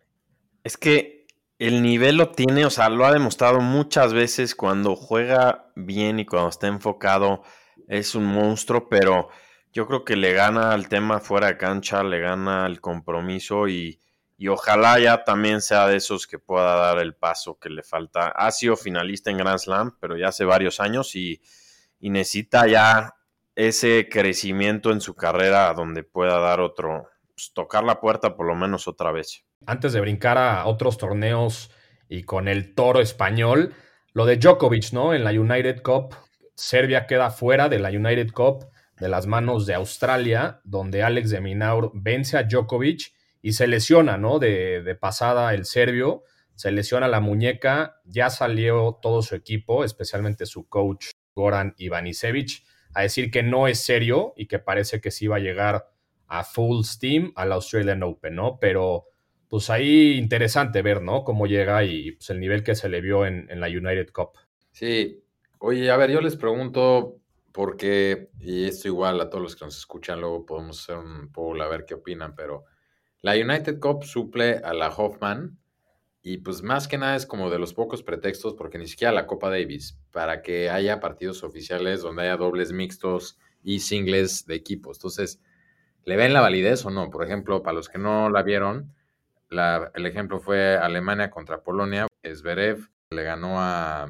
Es 0.63 0.77
que 0.77 1.27
el 1.59 1.83
nivel 1.83 2.17
lo 2.17 2.31
tiene, 2.31 2.65
o 2.65 2.71
sea, 2.71 2.89
lo 2.89 3.05
ha 3.05 3.13
demostrado 3.13 3.61
muchas 3.61 4.13
veces 4.15 4.55
cuando 4.55 4.97
juega 4.97 5.71
bien 5.77 6.19
y 6.19 6.27
cuando 6.27 6.49
está 6.49 6.67
enfocado, 6.69 7.43
es 7.87 8.15
un 8.15 8.25
monstruo, 8.25 8.89
pero 8.89 9.29
yo 9.73 9.87
creo 9.87 10.05
que 10.05 10.17
le 10.17 10.33
gana 10.33 10.73
al 10.73 10.89
tema 10.89 11.21
fuera 11.21 11.49
de 11.49 11.59
cancha, 11.59 12.03
le 12.03 12.21
gana 12.21 12.67
el 12.67 12.81
compromiso 12.81 13.69
y, 13.69 14.01
ojalá 14.49 14.99
ya 14.99 15.23
también 15.25 15.61
sea 15.61 15.87
de 15.87 15.97
esos 15.97 16.27
que 16.27 16.39
pueda 16.39 16.75
dar 16.77 16.99
el 16.99 17.15
paso 17.15 17.59
que 17.59 17.69
le 17.69 17.83
falta. 17.83 18.29
Ha 18.29 18.51
sido 18.53 18.77
finalista 18.77 19.31
en 19.31 19.37
Grand 19.39 19.59
Slam, 19.59 19.99
pero 20.01 20.17
ya 20.17 20.29
hace 20.29 20.45
varios 20.45 20.81
años 20.81 21.15
y, 21.15 21.43
necesita 22.01 22.67
ya 22.67 23.17
ese 23.55 24.09
crecimiento 24.11 24.93
en 24.93 25.03
su 25.03 25.15
carrera 25.15 25.75
donde 25.75 26.05
pueda 26.05 26.39
dar 26.39 26.61
otro, 26.61 27.09
pues, 27.35 27.53
tocar 27.53 27.85
la 27.85 28.01
puerta 28.01 28.35
por 28.35 28.47
lo 28.47 28.55
menos 28.55 28.89
otra 28.89 29.13
vez. 29.13 29.45
Antes 29.67 29.93
de 29.93 30.01
brincar 30.01 30.39
a 30.39 30.67
otros 30.67 30.99
torneos 30.99 31.71
y 32.09 32.23
con 32.23 32.49
el 32.49 32.75
toro 32.75 33.01
español, 33.01 33.75
lo 34.13 34.27
de 34.27 34.37
Djokovic, 34.37 34.93
¿no? 34.93 35.15
En 35.15 35.25
la 35.25 35.31
United 35.31 35.83
Cup, 35.83 36.15
Serbia 36.55 37.07
queda 37.07 37.31
fuera 37.31 37.69
de 37.69 37.79
la 37.79 37.91
United 37.91 38.33
Cup 38.33 38.67
de 38.99 39.09
las 39.09 39.27
manos 39.27 39.67
de 39.67 39.75
Australia, 39.75 40.61
donde 40.65 41.03
Alex 41.03 41.31
de 41.31 41.41
Minaur 41.41 41.91
vence 41.95 42.37
a 42.37 42.43
Djokovic 42.45 43.13
y 43.43 43.53
se 43.53 43.67
lesiona, 43.67 44.19
¿no? 44.19 44.39
De, 44.39 44.97
pasada 45.01 45.55
el 45.55 45.65
serbio, 45.65 46.25
se 46.55 46.71
lesiona 46.71 47.09
la 47.09 47.21
muñeca, 47.21 48.01
ya 48.05 48.29
salió 48.29 48.99
todo 49.01 49.23
su 49.23 49.35
equipo, 49.35 49.85
especialmente 49.85 50.45
su 50.45 50.69
coach 50.69 51.07
Goran 51.35 51.75
Ivanisevic, 51.79 52.63
a 52.93 53.03
decir 53.03 53.31
que 53.31 53.43
no 53.43 53.69
es 53.69 53.83
serio 53.83 54.35
y 54.37 54.47
que 54.47 54.59
parece 54.59 55.01
que 55.01 55.11
sí 55.11 55.27
va 55.27 55.37
a 55.37 55.41
llegar 55.41 55.89
a 56.27 56.45
full 56.45 56.83
steam 56.85 57.33
al 57.37 57.53
Australian 57.53 58.03
Open, 58.03 58.35
¿no? 58.35 58.59
Pero 58.61 59.07
pues 59.51 59.69
ahí 59.69 60.13
interesante 60.13 60.81
ver, 60.81 61.03
¿no? 61.03 61.25
Cómo 61.25 61.49
llega 61.49 61.83
y 61.83 62.13
pues, 62.13 62.31
el 62.31 62.39
nivel 62.39 62.63
que 62.63 62.77
se 62.77 62.89
le 62.89 63.01
vio 63.01 63.27
en, 63.27 63.49
la 63.61 63.67
United 63.67 64.13
Cup. 64.13 64.31
Sí, 64.71 65.25
oye, 65.59 65.91
a 65.91 65.97
ver, 65.97 66.13
yo 66.13 66.21
les 66.21 66.37
pregunto, 66.37 67.17
porque, 67.51 68.31
y 68.39 68.67
esto 68.67 68.87
igual 68.87 69.21
a 69.21 69.29
todos 69.29 69.43
los 69.43 69.57
que 69.57 69.65
nos 69.65 69.77
escuchan, 69.77 70.21
luego 70.21 70.47
podemos 70.47 70.81
hacer 70.81 70.99
un 70.99 71.33
poll 71.33 71.61
a 71.61 71.67
ver 71.67 71.85
qué 71.85 71.95
opinan, 71.95 72.37
pero 72.37 72.65
la 73.23 73.33
United 73.33 73.81
Cup 73.81 74.05
suple 74.05 74.61
a 74.63 74.73
la 74.73 74.89
Hoffman 74.89 75.59
y 76.23 76.39
pues 76.39 76.63
más 76.63 76.87
que 76.87 76.97
nada 76.97 77.17
es 77.17 77.27
como 77.27 77.51
de 77.51 77.59
los 77.59 77.75
pocos 77.75 78.05
pretextos, 78.05 78.55
porque 78.55 78.79
ni 78.79 78.87
siquiera 78.87 79.13
la 79.13 79.27
Copa 79.27 79.51
Davis, 79.51 79.99
para 80.13 80.43
que 80.43 80.71
haya 80.71 81.01
partidos 81.01 81.43
oficiales 81.43 82.03
donde 82.03 82.23
haya 82.23 82.37
dobles 82.37 82.71
mixtos 82.71 83.37
y 83.65 83.81
singles 83.81 84.47
de 84.47 84.55
equipos. 84.55 84.99
Entonces, 84.99 85.41
¿le 86.05 86.17
ven 86.17 86.35
la 86.35 86.41
validez 86.41 86.87
o 86.87 86.91
no? 86.91 87.11
Por 87.11 87.25
ejemplo, 87.25 87.65
para 87.65 87.75
los 87.75 87.89
que 87.89 87.99
no 87.99 88.31
la 88.31 88.45
vieron, 88.45 88.95
el 89.51 90.07
ejemplo 90.07 90.41
fue 90.41 90.77
Alemania 90.77 91.31
contra 91.31 91.63
Polonia. 91.63 92.07
Zverev 92.23 92.89
le 93.11 93.23
ganó 93.25 93.61
a 93.61 94.09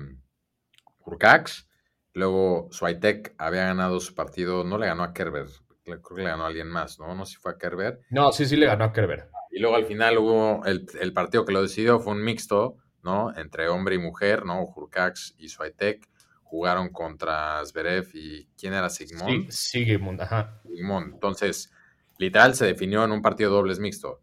Urcax 1.06 1.70
Luego 2.12 2.68
Swiatek 2.73 3.35
había 3.38 3.66
ganado 3.66 4.00
su 4.00 4.14
partido, 4.14 4.64
no 4.64 4.78
le 4.78 4.87
ganó 4.87 5.04
a 5.04 5.12
Kerber, 5.12 5.47
creo 5.85 6.02
que 6.02 6.23
le 6.23 6.28
ganó 6.28 6.44
a 6.44 6.49
alguien 6.49 6.68
más, 6.68 6.99
¿no? 6.99 7.14
No 7.14 7.25
sé 7.25 7.35
si 7.35 7.40
fue 7.40 7.52
a 7.52 7.59
Kerber. 7.59 8.00
No, 8.11 8.32
sí, 8.32 8.47
sí 8.47 8.56
le 8.56 8.66
ganó 8.66 8.85
a 8.85 8.92
Kerber. 8.92 9.30
Y 9.50 9.61
luego 9.61 9.76
al 9.76 9.85
final 9.85 10.18
hubo 10.18 10.64
el, 10.64 10.87
el 11.00 11.12
partido 11.12 11.44
que 11.44 11.52
lo 11.52 11.62
decidió, 11.62 12.00
fue 12.00 12.14
un 12.14 12.25
mixto, 12.25 12.78
¿no? 13.02 13.32
Entre 13.37 13.68
hombre 13.68 13.94
y 13.94 13.99
mujer, 13.99 14.44
¿no? 14.44 14.64
Hurcax 14.64 15.37
y 15.38 15.49
Swiatek 15.49 16.09
jugaron 16.42 16.88
contra 16.88 17.64
Zverev 17.64 18.09
y 18.12 18.49
¿quién 18.59 18.75
era 18.75 18.90
Sigmund? 18.90 19.50
Sí, 19.50 19.85
Sigmund, 19.85 20.20
ajá. 20.20 20.61
Sigmund. 20.64 21.14
Entonces, 21.14 21.73
literal 22.18 22.56
se 22.56 22.66
definió 22.66 23.04
en 23.04 23.12
un 23.12 23.23
partido 23.23 23.52
dobles 23.52 23.78
mixto. 23.78 24.20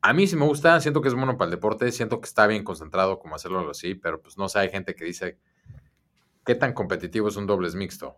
A 0.00 0.12
mí 0.12 0.26
sí 0.26 0.36
me 0.36 0.44
gusta, 0.44 0.80
siento 0.80 1.00
que 1.00 1.08
es 1.08 1.14
bueno 1.14 1.36
para 1.36 1.46
el 1.46 1.56
deporte, 1.56 1.90
siento 1.90 2.20
que 2.20 2.26
está 2.26 2.46
bien 2.46 2.64
concentrado 2.64 3.18
como 3.18 3.34
hacerlo 3.34 3.68
así, 3.70 3.94
pero 3.94 4.20
pues 4.20 4.38
no 4.38 4.48
sé, 4.48 4.60
hay 4.60 4.70
gente 4.70 4.94
que 4.94 5.04
dice, 5.04 5.38
¿qué 6.44 6.54
tan 6.54 6.72
competitivo 6.72 7.28
es 7.28 7.36
un 7.36 7.46
dobles 7.46 7.74
mixto? 7.74 8.16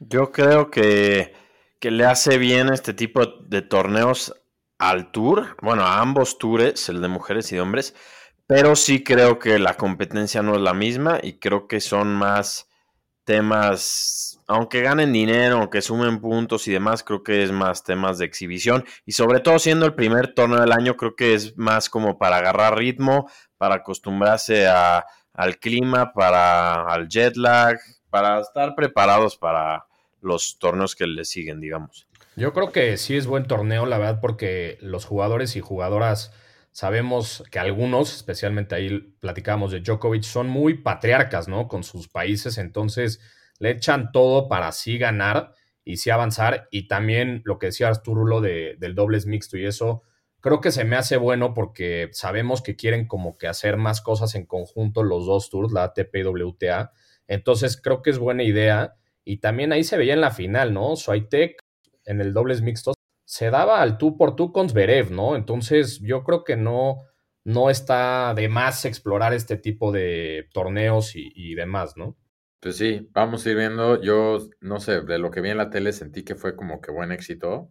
Yo 0.00 0.32
creo 0.32 0.70
que, 0.70 1.34
que 1.78 1.90
le 1.90 2.04
hace 2.04 2.38
bien 2.38 2.72
este 2.72 2.94
tipo 2.94 3.26
de 3.26 3.62
torneos 3.62 4.34
al 4.78 5.10
tour, 5.12 5.56
bueno, 5.60 5.82
a 5.82 6.00
ambos 6.00 6.38
tours, 6.38 6.88
el 6.88 7.00
de 7.02 7.08
mujeres 7.08 7.52
y 7.52 7.56
de 7.56 7.60
hombres, 7.60 7.94
pero 8.46 8.76
sí 8.76 9.04
creo 9.04 9.38
que 9.38 9.58
la 9.58 9.74
competencia 9.74 10.42
no 10.42 10.54
es 10.54 10.62
la 10.62 10.72
misma 10.72 11.20
y 11.22 11.38
creo 11.38 11.68
que 11.68 11.80
son 11.80 12.16
más 12.16 12.68
temas, 13.24 14.37
aunque 14.48 14.80
ganen 14.82 15.12
dinero, 15.12 15.58
aunque 15.58 15.82
sumen 15.82 16.20
puntos 16.20 16.66
y 16.66 16.72
demás, 16.72 17.04
creo 17.04 17.22
que 17.22 17.42
es 17.42 17.52
más 17.52 17.84
temas 17.84 18.18
de 18.18 18.24
exhibición 18.24 18.84
y 19.06 19.12
sobre 19.12 19.40
todo 19.40 19.58
siendo 19.58 19.86
el 19.86 19.94
primer 19.94 20.34
torneo 20.34 20.60
del 20.60 20.72
año, 20.72 20.96
creo 20.96 21.14
que 21.14 21.34
es 21.34 21.56
más 21.56 21.88
como 21.90 22.18
para 22.18 22.38
agarrar 22.38 22.76
ritmo, 22.76 23.30
para 23.58 23.76
acostumbrarse 23.76 24.66
a, 24.66 25.04
al 25.34 25.58
clima, 25.58 26.12
para 26.12 26.82
al 26.82 27.08
jet 27.08 27.36
lag, 27.36 27.78
para 28.10 28.40
estar 28.40 28.74
preparados 28.74 29.36
para 29.36 29.86
los 30.20 30.58
torneos 30.58 30.96
que 30.96 31.06
le 31.06 31.24
siguen, 31.24 31.60
digamos. 31.60 32.08
Yo 32.34 32.52
creo 32.52 32.72
que 32.72 32.96
sí 32.96 33.16
es 33.16 33.26
buen 33.26 33.46
torneo, 33.46 33.86
la 33.86 33.98
verdad, 33.98 34.20
porque 34.20 34.78
los 34.80 35.04
jugadores 35.04 35.56
y 35.56 35.60
jugadoras 35.60 36.32
Sabemos 36.78 37.42
que 37.50 37.58
algunos, 37.58 38.14
especialmente 38.14 38.76
ahí 38.76 39.00
platicábamos 39.18 39.72
de 39.72 39.80
Djokovic, 39.80 40.22
son 40.22 40.48
muy 40.48 40.74
patriarcas, 40.74 41.48
¿no? 41.48 41.66
Con 41.66 41.82
sus 41.82 42.06
países, 42.06 42.56
entonces 42.56 43.20
le 43.58 43.70
echan 43.70 44.12
todo 44.12 44.48
para 44.48 44.68
así 44.68 44.98
ganar 44.98 45.52
y 45.84 45.98
sí 45.98 46.10
avanzar. 46.10 46.68
Y 46.70 46.88
también 46.88 47.42
lo 47.44 47.58
que 47.58 47.66
decía 47.66 47.88
Arturo 47.88 48.40
de, 48.40 48.76
del 48.78 48.94
dobles 48.94 49.26
mixto 49.26 49.56
y 49.56 49.66
eso, 49.66 50.02
creo 50.40 50.60
que 50.60 50.70
se 50.70 50.84
me 50.84 50.96
hace 50.96 51.16
bueno 51.16 51.54
porque 51.54 52.08
sabemos 52.12 52.62
que 52.62 52.76
quieren 52.76 53.06
como 53.06 53.38
que 53.38 53.48
hacer 53.48 53.76
más 53.76 54.00
cosas 54.00 54.34
en 54.34 54.46
conjunto 54.46 55.02
los 55.02 55.26
dos 55.26 55.50
tours, 55.50 55.72
la 55.72 55.84
ATP 55.84 56.16
y 56.16 56.24
WTA. 56.24 56.92
Entonces 57.26 57.80
creo 57.80 58.02
que 58.02 58.10
es 58.10 58.18
buena 58.18 58.42
idea. 58.42 58.94
Y 59.24 59.38
también 59.38 59.72
ahí 59.72 59.84
se 59.84 59.98
veía 59.98 60.14
en 60.14 60.22
la 60.22 60.30
final, 60.30 60.72
¿no? 60.72 60.96
Swiatek 60.96 61.58
en 62.04 62.20
el 62.20 62.32
dobles 62.32 62.62
mixto 62.62 62.94
se 63.28 63.50
daba 63.50 63.82
al 63.82 63.98
tú 63.98 64.16
por 64.16 64.36
tú 64.36 64.52
con 64.52 64.70
Zverev, 64.70 65.10
¿no? 65.10 65.36
Entonces 65.36 66.00
yo 66.00 66.24
creo 66.24 66.44
que 66.44 66.56
no, 66.56 67.02
no 67.44 67.68
está 67.68 68.32
de 68.34 68.48
más 68.48 68.86
explorar 68.86 69.34
este 69.34 69.58
tipo 69.58 69.92
de 69.92 70.48
torneos 70.54 71.12
y, 71.14 71.54
demás, 71.54 71.94
¿no? 71.98 72.16
Pues 72.60 72.76
sí, 72.76 73.08
vamos 73.12 73.46
a 73.46 73.50
ir 73.50 73.56
viendo. 73.56 74.00
Yo, 74.02 74.38
no 74.60 74.80
sé, 74.80 75.02
de 75.02 75.18
lo 75.18 75.30
que 75.30 75.40
vi 75.40 75.50
en 75.50 75.58
la 75.58 75.70
tele 75.70 75.92
sentí 75.92 76.24
que 76.24 76.34
fue 76.34 76.56
como 76.56 76.80
que 76.80 76.90
buen 76.90 77.12
éxito, 77.12 77.70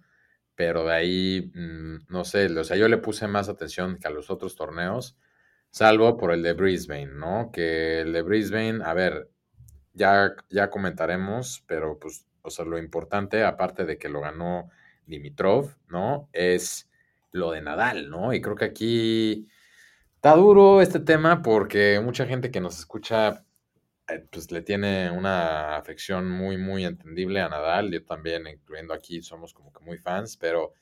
pero 0.56 0.86
de 0.86 0.94
ahí, 0.94 1.51
mm, 1.53 2.08
no 2.10 2.25
sé, 2.25 2.48
o 2.58 2.63
sea, 2.63 2.77
yo 2.77 2.88
le 2.89 2.98
puse 2.98 3.27
más 3.27 3.50
atención 3.50 3.98
que 4.00 4.08
a 4.08 4.12
los 4.12 4.29
otros 4.29 4.56
torneos, 4.56 5.17
salvo 5.72 6.17
por 6.17 6.32
el 6.34 6.44
de 6.44 6.53
Brisbane, 6.53 7.08
¿no? 7.08 7.51
Que 7.53 8.01
el 8.01 8.13
de 8.13 8.22
Brisbane, 8.24 8.82
a 8.86 8.94
ver, 8.94 9.29
ya, 9.94 10.36
ya 10.50 10.70
comentaremos, 10.70 11.63
pero 11.67 12.00
pues, 12.00 12.25
o 12.44 12.50
sea, 12.51 12.65
lo 12.65 12.77
importante, 12.79 13.44
aparte 13.44 13.86
de 13.86 13.98
que 13.98 14.10
lo 14.10 14.22
ganó 14.22 14.70
Dimitrov, 15.06 15.75
¿no? 15.89 16.29
Es 16.34 16.89
lo 17.32 17.51
de 17.51 17.62
Nadal, 17.62 18.10
¿no? 18.10 18.34
Y 18.34 18.41
creo 18.41 18.56
que 18.56 18.65
aquí 18.65 19.48
está 20.15 20.36
duro 20.36 20.82
este 20.82 21.00
tema 21.00 21.41
porque 21.44 22.00
mucha 22.03 22.25
gente 22.27 22.51
que 22.51 22.62
nos 22.62 22.79
escucha, 22.79 23.46
pues 24.32 24.52
le 24.52 24.62
tiene 24.62 25.12
una 25.12 25.76
afección 25.78 26.30
muy, 26.30 26.58
muy 26.58 26.86
entendible 26.86 27.42
a 27.42 27.50
Nadal. 27.50 27.92
Yo 27.92 28.04
también, 28.04 28.48
incluyendo 28.48 28.94
aquí, 28.94 29.22
somos 29.22 29.54
como 29.54 29.72
que 29.74 29.84
muy 29.84 29.98
fans, 29.98 30.38
pero 30.38 30.74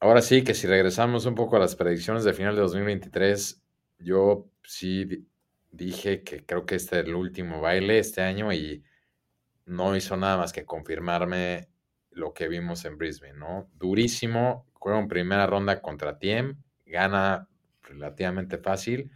ahora 0.00 0.22
sí 0.22 0.42
que 0.42 0.54
si 0.54 0.66
regresamos 0.66 1.26
un 1.26 1.34
poco 1.34 1.56
a 1.56 1.60
las 1.60 1.76
predicciones 1.76 2.24
de 2.24 2.32
final 2.32 2.54
de 2.54 2.62
2023, 2.62 3.62
yo 3.98 4.48
sí 4.62 5.26
dije 5.70 6.22
que 6.22 6.44
creo 6.44 6.64
que 6.64 6.76
este 6.76 7.00
es 7.00 7.06
el 7.06 7.14
último 7.14 7.60
baile 7.60 7.98
este 7.98 8.22
año 8.22 8.52
y 8.52 8.82
no 9.66 9.96
hizo 9.96 10.16
nada 10.16 10.38
más 10.38 10.52
que 10.52 10.64
confirmarme 10.64 11.68
lo 12.10 12.32
que 12.32 12.48
vimos 12.48 12.84
en 12.84 12.96
Brisbane, 12.96 13.34
¿no? 13.34 13.68
Durísimo, 13.74 14.66
juega 14.72 14.98
en 14.98 15.08
primera 15.08 15.46
ronda 15.46 15.82
contra 15.82 16.18
Tiem, 16.18 16.56
gana 16.86 17.48
relativamente 17.82 18.58
fácil, 18.58 19.10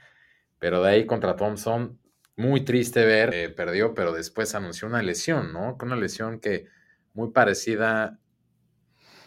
pero 0.58 0.82
de 0.82 0.90
ahí 0.90 1.06
contra 1.06 1.36
Thompson, 1.36 1.98
muy 2.36 2.64
triste 2.64 3.04
ver, 3.04 3.34
eh, 3.34 3.48
perdió, 3.50 3.94
pero 3.94 4.12
después 4.12 4.54
anunció 4.54 4.88
una 4.88 5.02
lesión, 5.02 5.52
¿no? 5.52 5.76
Una 5.82 5.96
lesión 5.96 6.40
que 6.40 6.66
muy 7.12 7.30
parecida 7.32 8.18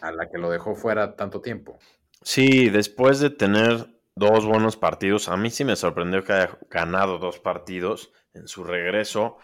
a 0.00 0.12
la 0.12 0.28
que 0.28 0.38
lo 0.38 0.50
dejó 0.50 0.74
fuera 0.74 1.16
tanto 1.16 1.40
tiempo. 1.40 1.78
Sí, 2.22 2.68
después 2.68 3.20
de 3.20 3.30
tener 3.30 3.86
dos 4.16 4.46
buenos 4.46 4.76
partidos, 4.76 5.28
a 5.28 5.36
mí 5.36 5.50
sí 5.50 5.64
me 5.64 5.76
sorprendió 5.76 6.24
que 6.24 6.32
haya 6.32 6.58
ganado 6.70 7.18
dos 7.18 7.38
partidos 7.38 8.12
en 8.32 8.48
su 8.48 8.64
regreso. 8.64 9.36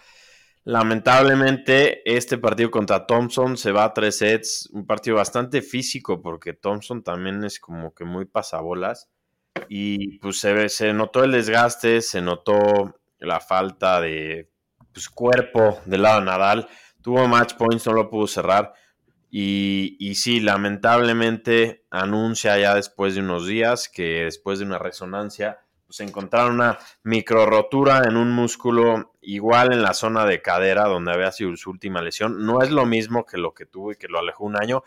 Lamentablemente, 0.65 2.03
este 2.05 2.37
partido 2.37 2.71
contra 2.71 3.07
Thompson 3.07 3.57
se 3.57 3.73
va 3.73 3.85
a 3.85 3.95
tres 3.95 4.19
sets, 4.19 4.69
un 4.73 4.87
partido 4.87 5.17
bastante 5.17 5.63
físico 5.63 6.21
porque 6.21 6.53
Thompson 6.53 7.03
también 7.03 7.43
es 7.45 7.59
como 7.59 7.95
que 7.95 8.05
muy 8.05 8.27
pasabolas 8.27 9.09
y 9.69 10.19
pues 10.19 10.41
se, 10.41 10.69
se 10.69 10.93
notó 10.93 11.25
el 11.25 11.33
desgaste, 11.33 12.03
se 12.03 12.21
notó 12.21 13.00
la 13.21 13.41
falta 13.41 14.01
de 14.01 14.51
pues, 14.93 15.09
cuerpo 15.09 15.81
del 15.85 16.03
lado 16.03 16.21
de 16.21 16.27
Nadal, 16.27 16.69
tuvo 17.03 17.27
match 17.29 17.55
points, 17.55 17.87
no 17.87 17.93
lo 17.93 18.11
pudo 18.11 18.27
cerrar 18.27 18.73
y, 19.31 19.97
y 20.01 20.17
sí, 20.17 20.41
lamentablemente 20.41 21.85
anuncia 21.91 22.59
ya 22.59 22.75
después 22.75 23.15
de 23.15 23.21
unos 23.21 23.47
días 23.47 23.89
que 23.89 24.25
después 24.25 24.59
de 24.59 24.65
una 24.65 24.79
resonancia 24.79 25.61
pues 25.91 26.01
encontraron 26.01 26.55
una 26.55 26.79
micro 27.03 27.47
rotura 27.47 28.03
en 28.07 28.17
un 28.17 28.31
músculo 28.31 29.13
igual 29.21 29.73
en 29.73 29.83
la 29.83 29.93
zona 29.93 30.25
de 30.25 30.41
cadera 30.41 30.85
donde 30.85 31.13
había 31.13 31.33
sido 31.33 31.57
su 31.57 31.71
última 31.71 32.01
lesión. 32.01 32.47
No 32.47 32.63
es 32.63 32.71
lo 32.71 32.87
mismo 32.87 33.27
que 33.27 33.39
lo 33.39 33.55
que 33.55 33.67
tuvo 33.67 33.91
y 33.91 33.97
que 33.97 34.07
lo 34.07 34.21
alejó 34.21 34.45
un 34.45 34.57
año. 34.57 34.85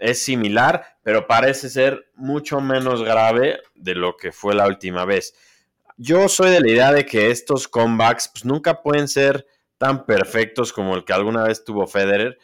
Es 0.00 0.24
similar, 0.24 0.98
pero 1.04 1.28
parece 1.28 1.70
ser 1.70 2.10
mucho 2.16 2.60
menos 2.60 3.04
grave 3.04 3.60
de 3.76 3.94
lo 3.94 4.16
que 4.16 4.32
fue 4.32 4.56
la 4.56 4.66
última 4.66 5.04
vez. 5.04 5.32
Yo 5.96 6.28
soy 6.28 6.50
de 6.50 6.60
la 6.60 6.70
idea 6.70 6.92
de 6.92 7.06
que 7.06 7.30
estos 7.30 7.68
comebacks 7.68 8.28
pues, 8.28 8.44
nunca 8.44 8.82
pueden 8.82 9.08
ser 9.08 9.46
tan 9.78 10.06
perfectos 10.06 10.72
como 10.72 10.94
el 10.94 11.04
que 11.04 11.12
alguna 11.12 11.44
vez 11.44 11.64
tuvo 11.64 11.86
Federer. 11.86 12.38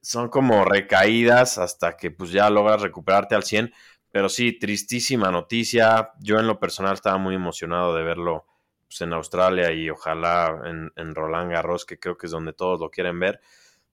Son 0.00 0.28
como 0.28 0.64
recaídas 0.64 1.58
hasta 1.58 1.96
que 1.96 2.10
pues 2.10 2.30
ya 2.30 2.50
logras 2.50 2.82
recuperarte 2.82 3.34
al 3.34 3.44
100 3.44 3.72
pero 4.12 4.28
sí, 4.28 4.52
tristísima 4.58 5.30
noticia. 5.30 6.12
Yo 6.20 6.38
en 6.38 6.46
lo 6.46 6.60
personal 6.60 6.92
estaba 6.94 7.16
muy 7.16 7.34
emocionado 7.34 7.96
de 7.96 8.04
verlo 8.04 8.46
pues, 8.86 9.00
en 9.00 9.14
Australia 9.14 9.72
y 9.72 9.88
ojalá 9.88 10.60
en, 10.64 11.14
Roland 11.14 11.50
Garros, 11.50 11.86
que 11.86 11.98
creo 11.98 12.18
que 12.18 12.26
es 12.26 12.32
donde 12.32 12.52
todos 12.52 12.78
lo 12.78 12.90
quieren 12.90 13.18
ver. 13.18 13.40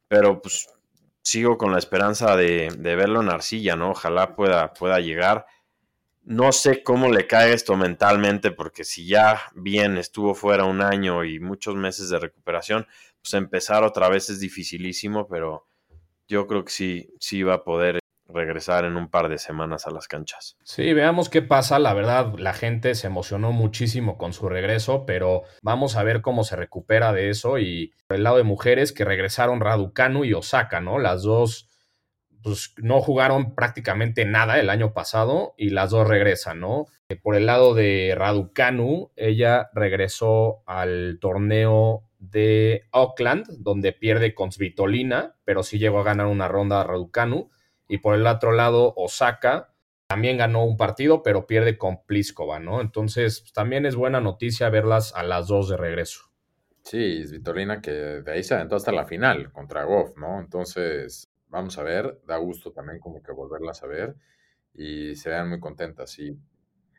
Pero 0.10 0.41
pues 0.41 0.67
sigo 1.22 1.58
con 1.58 1.72
la 1.72 1.79
esperanza 1.79 2.36
de, 2.36 2.69
verlo 2.77 3.22
en 3.22 3.29
arcilla, 3.29 3.77
¿no? 3.77 3.91
Ojalá 3.91 4.36
pueda 4.36 5.00
llegar. 5.00 5.46
No 6.30 6.52
sé 6.52 6.84
cómo 6.84 7.10
le 7.10 7.26
cae 7.26 7.54
esto 7.54 7.76
mentalmente, 7.76 8.52
porque 8.52 8.84
si 8.84 9.08
ya 9.08 9.42
bien 9.56 9.98
estuvo 9.98 10.36
fuera 10.36 10.66
un 10.66 10.84
año 10.84 11.24
y 11.24 11.40
muchos 11.40 11.74
meses 11.74 12.12
de 12.12 12.20
recuperación, 12.20 12.86
pues 13.20 13.34
empezar 13.34 13.84
otra 13.84 14.10
vez 14.10 14.30
es 14.30 14.40
dificilísimo, 14.40 15.28
pero 15.28 15.66
yo 16.28 16.46
creo 16.46 16.64
que 16.64 16.72
sí, 16.72 17.10
sí 17.20 17.42
va 17.42 17.56
a 17.56 17.64
poder 17.64 17.98
regresar 18.28 18.86
en 18.86 18.96
un 18.96 19.10
par 19.10 19.28
de 19.28 19.40
semanas 19.40 19.88
a 19.88 19.92
las 19.92 20.08
canchas. 20.08 20.56
Sí, 20.64 20.94
veamos 20.94 21.30
qué 21.30 21.42
pasa. 21.42 21.80
La 21.80 21.96
verdad, 21.96 22.32
la 22.38 22.54
gente 22.54 22.94
se 22.94 23.08
emocionó 23.08 23.52
muchísimo 23.52 24.20
con 24.20 24.32
su 24.32 24.50
regreso, 24.50 25.08
pero 25.08 25.42
vamos 25.64 25.96
a 25.96 26.04
ver 26.04 26.22
cómo 26.22 26.44
se 26.44 26.56
recupera 26.56 27.12
de 27.12 27.32
eso. 27.32 27.58
Y 27.58 27.96
por 28.06 28.18
el 28.18 28.24
lado 28.24 28.38
de 28.38 28.44
mujeres, 28.44 28.92
que 28.92 29.04
regresaron 29.04 29.62
Raducanu 29.62 30.26
y 30.26 30.36
Osaka, 30.36 30.80
¿no? 30.80 31.00
Las 31.00 31.24
dos 31.24 31.69
pues, 32.43 32.74
no 32.77 33.01
jugaron 33.01 33.55
prácticamente 33.55 34.25
nada 34.25 34.60
el 34.60 34.69
año 34.69 34.93
pasado 34.93 35.53
y 35.58 35.69
las 35.69 35.91
dos 35.91 36.08
regresan, 36.08 36.60
¿no? 36.60 36.88
Por 37.24 37.36
el 37.36 37.46
lado 37.46 37.74
de 37.74 38.13
Raducanu, 38.15 39.12
ella 39.15 39.69
regresó 39.74 40.63
al 40.65 41.17
torneo 41.19 42.03
de 42.19 42.84
Auckland, 42.91 43.46
donde 43.60 43.93
pierde 43.93 44.36
con 44.36 44.51
Svitolina, 44.51 45.36
pero 45.46 45.63
sí 45.63 45.79
llegó 45.79 46.00
a 46.00 46.03
ganar 46.03 46.27
una 46.27 46.48
ronda 46.48 46.81
a 46.81 46.84
Raducanu 46.84 47.50
y 47.88 47.98
por 47.98 48.15
el 48.15 48.27
otro 48.27 48.51
lado, 48.51 48.93
Osaka 48.96 49.74
también 50.08 50.38
ganó 50.38 50.63
un 50.63 50.77
partido, 50.77 51.24
pero 51.24 51.48
pierde 51.48 51.77
con 51.77 52.03
Pliskova, 52.05 52.60
¿no? 52.60 52.81
Entonces, 52.81 53.41
pues, 53.41 53.53
también 53.53 53.86
es 53.86 53.96
buena 53.96 54.22
noticia 54.22 54.69
verlas 54.69 55.13
a 55.15 55.24
las 55.24 55.48
dos 55.48 55.69
de 55.69 55.77
regreso. 55.77 56.22
Sí, 56.84 57.25
Svitolina 57.27 57.81
que 57.81 57.91
de 57.91 58.31
ahí 58.31 58.43
se 58.43 58.55
aventó 58.55 58.75
hasta 58.75 58.91
la 58.91 59.05
final 59.05 59.51
contra 59.51 59.84
Goff, 59.84 60.17
¿no? 60.17 60.39
Entonces, 60.39 61.27
vamos 61.50 61.77
a 61.77 61.84
ver, 61.84 62.20
da 62.25 62.38
gusto 62.38 62.72
también 62.72 63.00
como 63.00 63.22
que 63.22 63.32
volverlas 63.32 63.84
a 63.84 63.88
ver 63.88 64.15
y 64.74 65.15
se 65.15 65.29
vean 65.29 65.50
muy 65.50 65.60
contentas. 65.60 66.18
Y 66.20 66.38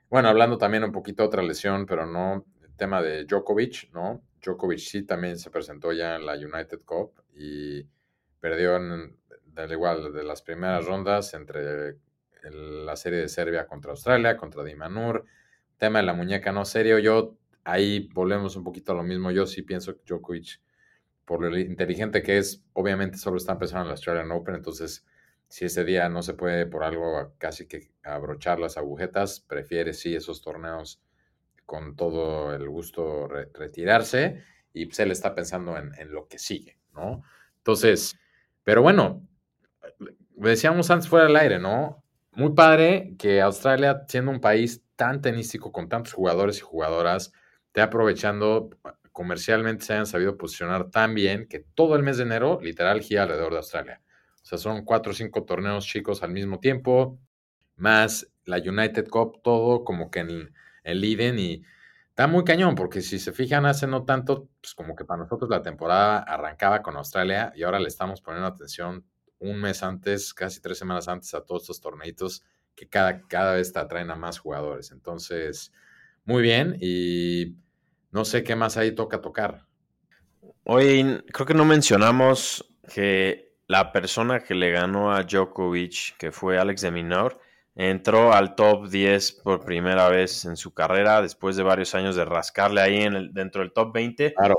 bueno, 0.09 0.28
hablando 0.28 0.59
también 0.59 0.85
un 0.85 0.92
poquito 0.92 1.23
de 1.23 1.28
otra 1.28 1.42
lesión, 1.42 1.87
pero 1.87 2.07
no 2.07 2.45
el 2.62 2.75
tema 2.76 3.00
de 3.02 3.25
Djokovic, 3.25 3.92
¿no? 3.92 4.23
Djokovic 4.42 4.78
sí 4.78 5.02
también 5.02 5.38
se 5.38 5.50
presentó 5.50 5.92
ya 5.92 6.16
en 6.16 6.26
la 6.26 6.35
United 6.35 6.80
Cup 6.85 7.12
y 7.35 7.87
perdió 8.40 8.76
en, 8.76 9.16
del 9.47 9.73
igual 9.73 10.12
de 10.12 10.25
las 10.25 10.42
primeras 10.42 10.85
rondas 10.87 11.35
entre 11.35 11.97
la 12.42 12.97
serie 12.97 13.21
de 13.21 13.28
Serbia 13.28 13.66
contra 13.66 13.92
Australia, 13.92 14.37
contra 14.37 14.64
Dimanur, 14.64 15.26
tema 15.76 15.99
de 15.99 16.07
la 16.07 16.14
muñeca 16.14 16.52
no 16.52 16.64
serio, 16.64 16.99
yo 16.99 17.37
ahí 17.64 18.09
volvemos 18.14 18.57
un 18.57 18.64
poquito 18.64 18.92
a 18.92 18.95
lo 18.95 19.02
mismo, 19.02 19.30
yo 19.30 19.47
sí 19.47 19.62
pienso 19.62 19.95
que 19.95 20.02
Djokovic, 20.07 20.61
por 21.25 21.41
lo 21.43 21.57
inteligente 21.59 22.23
que 22.23 22.39
es, 22.39 22.62
obviamente 22.73 23.19
solo 23.19 23.37
está 23.37 23.53
empezando 23.53 23.83
en 23.83 23.89
la 23.89 23.93
Australian 23.95 24.31
Open, 24.33 24.55
entonces 24.57 25.07
si 25.49 25.65
ese 25.65 25.85
día 25.85 26.09
no 26.09 26.23
se 26.23 26.35
puede 26.35 26.67
por 26.67 26.85
algo 26.85 27.35
casi 27.39 27.67
que 27.67 27.91
abrochar 28.03 28.59
las 28.61 28.77
agujetas, 28.77 29.41
prefiere 29.41 29.93
sí 29.95 30.15
esos 30.15 30.43
torneos 30.43 31.00
con 31.67 31.97
todo 31.97 32.55
el 32.55 32.69
gusto 32.69 33.29
re- 33.29 33.49
retirarse 33.55 34.43
y 34.73 34.87
pues 34.87 35.00
él 35.00 35.11
está 35.11 35.35
pensando 35.35 35.77
en, 35.77 35.93
en 35.99 36.12
lo 36.12 36.27
que 36.29 36.39
sigue, 36.39 36.79
¿no? 36.95 37.23
Entonces, 37.59 38.17
pero 38.65 38.83
bueno, 38.83 39.27
decíamos 40.37 40.91
antes 40.91 41.09
fuera 41.09 41.27
del 41.27 41.37
aire, 41.37 41.59
¿no? 41.59 42.03
Muy 42.33 42.55
padre 42.55 43.15
que 43.19 43.41
Australia, 43.41 44.05
siendo 44.09 44.31
un 44.31 44.41
país 44.41 44.83
tan 44.97 45.21
tenístico 45.21 45.73
con 45.73 45.89
tantos 45.89 46.12
jugadores 46.12 46.59
y 46.59 46.61
jugadoras, 46.61 47.33
esté 47.67 47.81
aprovechando 47.81 48.71
comercialmente 49.21 49.85
se 49.85 49.93
hayan 49.93 50.07
sabido 50.07 50.39
posicionar 50.39 50.91
tan 50.91 51.15
bien 51.15 51.47
que 51.47 51.59
todo 51.59 51.95
el 51.95 52.03
mes 52.03 52.17
de 52.17 52.23
enero 52.23 52.59
literal 52.62 53.03
gira 53.03 53.25
alrededor 53.25 53.50
de 53.50 53.59
Australia. 53.59 54.00
O 54.43 54.47
sea, 54.47 54.57
son 54.57 54.83
cuatro 54.83 55.12
o 55.12 55.15
cinco 55.15 55.45
torneos 55.45 55.85
chicos 55.85 56.23
al 56.23 56.31
mismo 56.31 56.59
tiempo, 56.59 57.21
más 57.77 58.33
la 58.47 58.57
United 58.57 59.09
Cup, 59.09 59.43
todo 59.43 59.85
como 59.85 60.11
que 60.11 60.21
en 60.21 60.55
el 60.85 61.05
Eden 61.05 61.39
y 61.39 61.62
está 62.09 62.29
muy 62.29 62.45
cañón, 62.45 62.75
porque 62.75 63.03
si 63.03 63.19
se 63.19 63.33
fijan 63.33 63.67
hace 63.67 63.87
no 63.87 64.07
tanto, 64.07 64.49
pues 64.59 64.75
como 64.75 64.97
que 64.97 65.05
para 65.05 65.25
nosotros 65.25 65.50
la 65.50 65.61
temporada 65.61 66.21
arrancaba 66.21 66.81
con 66.81 66.97
Australia 66.97 67.53
y 67.55 67.65
ahora 67.65 67.79
le 67.79 67.89
estamos 67.89 68.23
poniendo 68.23 68.49
atención 68.49 69.05
un 69.39 69.61
mes 69.61 69.83
antes, 69.83 70.33
casi 70.33 70.62
tres 70.62 70.79
semanas 70.79 71.09
antes 71.09 71.35
a 71.35 71.45
todos 71.45 71.65
estos 71.65 71.83
torneitos 71.83 72.43
que 72.75 72.89
cada, 72.89 73.21
cada 73.29 73.53
vez 73.53 73.71
te 73.71 73.81
atraen 73.81 74.11
a 74.11 74.17
más 74.17 74.39
jugadores. 74.39 74.93
Entonces, 74.93 75.75
muy 76.25 76.41
bien 76.41 76.79
y 76.81 77.59
no 78.11 78.25
sé 78.25 78.43
qué 78.43 78.57
más 78.57 78.76
ahí 78.76 78.93
toca 78.93 79.21
tocar. 79.21 79.67
Hoy 80.64 81.23
creo 81.33 81.47
que 81.47 81.55
no 81.55 81.64
mencionamos 81.64 82.75
que 82.93 83.55
la 83.67 83.93
persona 83.93 84.40
que 84.40 84.55
le 84.55 84.71
ganó 84.71 85.12
a 85.12 85.23
Djokovic, 85.23 86.17
que 86.17 86.33
fue 86.33 86.59
Alex 86.59 86.83
de 86.83 86.90
Minaur, 86.90 87.38
entró 87.75 88.33
al 88.33 88.55
top 88.55 88.88
10 88.88 89.33
por 89.45 89.64
primera 89.64 90.09
vez 90.09 90.45
en 90.45 90.57
su 90.57 90.75
carrera 90.75 91.23
después 91.23 91.57
de 91.57 91.62
varios 91.62 91.95
años 91.95 92.17
de 92.17 92.25
rascarle 92.25 92.81
ahí 92.81 93.02
en 93.02 93.14
el, 93.14 93.33
dentro 93.33 93.62
del 93.62 93.73
top 93.73 93.93
20. 93.95 94.35
Claro. 94.35 94.57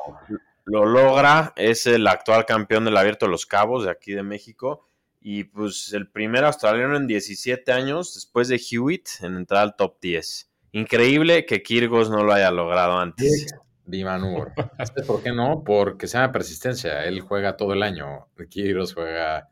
Lo 0.66 0.86
logra, 0.86 1.54
es 1.56 1.88
el 1.88 2.08
actual 2.08 2.46
campeón 2.46 2.86
del 2.86 2.98
Abierto 2.98 3.26
de 3.26 3.32
los 3.32 3.46
Cabos 3.46 3.84
de 3.84 3.92
aquí 3.92 4.14
de 4.14 4.24
México 4.24 4.88
y 5.20 5.44
pues 5.44 5.94
el 5.94 6.10
primer 6.10 6.46
australiano 6.46 6.96
en 6.96 7.08
17 7.08 7.72
años 7.72 8.16
después 8.16 8.48
de 8.48 8.60
Hewitt 8.60 9.08
en 9.22 9.36
entrar 9.36 9.64
al 9.64 9.76
top 9.76 10.00
10. 10.02 10.51
Increíble 10.74 11.46
que 11.46 11.62
Kirgos 11.64 12.10
no 12.10 12.24
lo 12.24 12.34
haya 12.34 12.52
logrado 12.52 12.98
antes. 13.00 13.54
Dimanur. 13.86 14.54
¿Sabes 14.78 14.92
por 15.08 15.22
qué 15.22 15.32
no? 15.34 15.64
Porque 15.66 16.08
se 16.08 16.18
llama 16.18 16.32
persistencia. 16.32 17.04
Él 17.06 17.20
juega 17.22 17.58
todo 17.58 17.74
el 17.74 17.84
año. 17.84 18.28
Kiros 18.50 18.94
juega, 18.94 19.48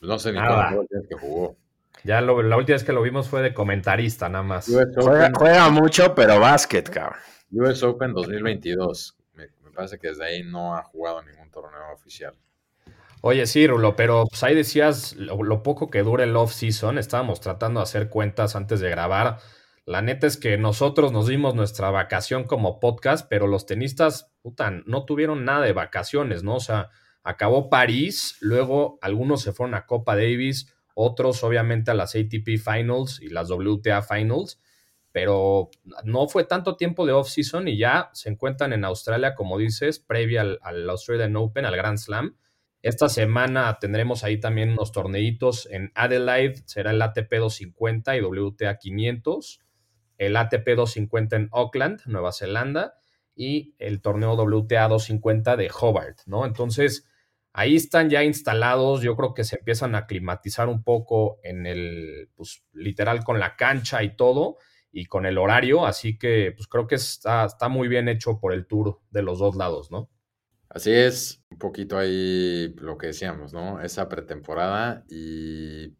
no 0.00 0.18
sé 0.18 0.32
ni 0.32 0.38
Nada. 0.38 0.72
cuánto 0.74 0.86
que 1.08 1.16
jugó. 1.16 1.56
Ya 2.04 2.20
lo- 2.20 2.42
la 2.42 2.56
última 2.56 2.74
vez 2.76 2.84
que 2.84 2.92
lo 2.92 3.02
vimos 3.02 3.28
fue 3.28 3.42
de 3.42 3.52
comentarista, 3.52 4.28
nada 4.28 4.44
más. 4.44 4.68
US 4.68 4.86
Juega, 4.94 5.10
Open, 5.26 5.34
juega 5.34 5.68
mucho, 5.70 6.14
pero 6.14 6.38
básquet, 6.40 6.88
cabrón. 6.88 7.18
US 7.50 7.82
Open 7.82 8.12
2022. 8.14 9.16
Me, 9.34 9.48
me 9.64 9.70
parece 9.72 9.98
que 9.98 10.08
desde 10.08 10.24
ahí 10.24 10.42
no 10.44 10.76
ha 10.76 10.82
jugado 10.82 11.22
ningún 11.22 11.50
torneo 11.50 11.92
oficial. 11.92 12.34
Oye, 13.22 13.46
sí, 13.46 13.66
Rulo, 13.66 13.96
pero 13.96 14.24
pues 14.30 14.42
ahí 14.44 14.54
decías 14.54 15.14
lo, 15.16 15.42
lo 15.42 15.62
poco 15.62 15.90
que 15.90 16.02
dura 16.02 16.24
el 16.24 16.34
off-season. 16.36 16.96
Estábamos 16.96 17.40
tratando 17.40 17.80
de 17.80 17.84
hacer 17.84 18.08
cuentas 18.08 18.56
antes 18.56 18.80
de 18.80 18.88
grabar. 18.88 19.38
La 19.90 20.02
neta 20.02 20.28
es 20.28 20.36
que 20.36 20.56
nosotros 20.56 21.10
nos 21.10 21.26
dimos 21.26 21.56
nuestra 21.56 21.90
vacación 21.90 22.44
como 22.44 22.78
podcast, 22.78 23.26
pero 23.28 23.48
los 23.48 23.66
tenistas, 23.66 24.32
puta, 24.40 24.70
no 24.86 25.04
tuvieron 25.04 25.44
nada 25.44 25.64
de 25.64 25.72
vacaciones, 25.72 26.44
¿no? 26.44 26.54
O 26.54 26.60
sea, 26.60 26.90
acabó 27.24 27.68
París, 27.68 28.36
luego 28.40 29.00
algunos 29.02 29.42
se 29.42 29.52
fueron 29.52 29.74
a 29.74 29.86
Copa 29.86 30.14
Davis, 30.14 30.72
otros 30.94 31.42
obviamente 31.42 31.90
a 31.90 31.94
las 31.94 32.14
ATP 32.14 32.60
Finals 32.64 33.20
y 33.20 33.30
las 33.30 33.50
WTA 33.50 34.00
Finals, 34.02 34.60
pero 35.10 35.70
no 36.04 36.28
fue 36.28 36.44
tanto 36.44 36.76
tiempo 36.76 37.04
de 37.04 37.12
off-season 37.12 37.66
y 37.66 37.76
ya 37.76 38.10
se 38.12 38.28
encuentran 38.28 38.72
en 38.72 38.84
Australia, 38.84 39.34
como 39.34 39.58
dices, 39.58 39.98
previa 39.98 40.42
al, 40.42 40.60
al 40.62 40.88
Australian 40.88 41.34
Open, 41.34 41.64
al 41.64 41.74
Grand 41.74 41.98
Slam. 41.98 42.36
Esta 42.82 43.08
semana 43.08 43.76
tendremos 43.80 44.22
ahí 44.22 44.38
también 44.38 44.70
unos 44.70 44.92
torneitos 44.92 45.66
en 45.68 45.90
Adelaide, 45.96 46.62
será 46.66 46.92
el 46.92 47.02
ATP 47.02 47.28
250 47.28 48.16
y 48.16 48.20
WTA 48.20 48.78
500, 48.78 49.60
el 50.20 50.36
ATP 50.36 50.76
250 50.76 51.36
en 51.36 51.48
Auckland, 51.50 52.02
Nueva 52.04 52.30
Zelanda, 52.32 52.94
y 53.34 53.74
el 53.78 54.02
torneo 54.02 54.34
WTA 54.34 54.86
250 54.86 55.56
de 55.56 55.70
Hobart, 55.80 56.18
¿no? 56.26 56.44
Entonces, 56.44 57.08
ahí 57.54 57.74
están 57.74 58.10
ya 58.10 58.22
instalados, 58.22 59.00
yo 59.00 59.16
creo 59.16 59.32
que 59.32 59.44
se 59.44 59.56
empiezan 59.56 59.94
a 59.94 60.06
climatizar 60.06 60.68
un 60.68 60.82
poco 60.84 61.38
en 61.42 61.64
el, 61.64 62.28
pues 62.34 62.62
literal 62.72 63.24
con 63.24 63.40
la 63.40 63.56
cancha 63.56 64.02
y 64.02 64.14
todo, 64.14 64.58
y 64.92 65.06
con 65.06 65.24
el 65.24 65.38
horario, 65.38 65.86
así 65.86 66.18
que 66.18 66.52
pues 66.54 66.68
creo 66.68 66.86
que 66.86 66.96
está, 66.96 67.46
está 67.46 67.68
muy 67.70 67.88
bien 67.88 68.06
hecho 68.08 68.38
por 68.38 68.52
el 68.52 68.66
tour 68.66 69.00
de 69.10 69.22
los 69.22 69.38
dos 69.38 69.56
lados, 69.56 69.90
¿no? 69.90 70.10
Así 70.68 70.92
es, 70.92 71.42
un 71.50 71.56
poquito 71.56 71.96
ahí 71.96 72.74
lo 72.76 72.98
que 72.98 73.06
decíamos, 73.06 73.54
¿no? 73.54 73.80
Esa 73.80 74.06
pretemporada 74.06 75.02
y 75.08 75.96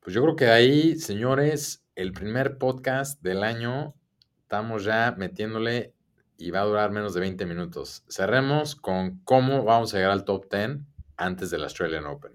pues 0.00 0.14
yo 0.14 0.22
creo 0.22 0.36
que 0.36 0.46
ahí, 0.46 0.96
señores, 0.96 1.81
el 2.02 2.12
primer 2.12 2.58
podcast 2.58 3.22
del 3.22 3.44
año, 3.44 3.94
estamos 4.42 4.82
ya 4.82 5.14
metiéndole 5.16 5.94
y 6.36 6.50
va 6.50 6.62
a 6.62 6.64
durar 6.64 6.90
menos 6.90 7.14
de 7.14 7.20
20 7.20 7.46
minutos. 7.46 8.04
Cerremos 8.08 8.74
con 8.74 9.20
cómo 9.22 9.62
vamos 9.62 9.94
a 9.94 9.98
llegar 9.98 10.10
al 10.10 10.24
top 10.24 10.50
10 10.50 10.80
antes 11.16 11.50
del 11.50 11.62
Australian 11.62 12.06
Open. 12.06 12.32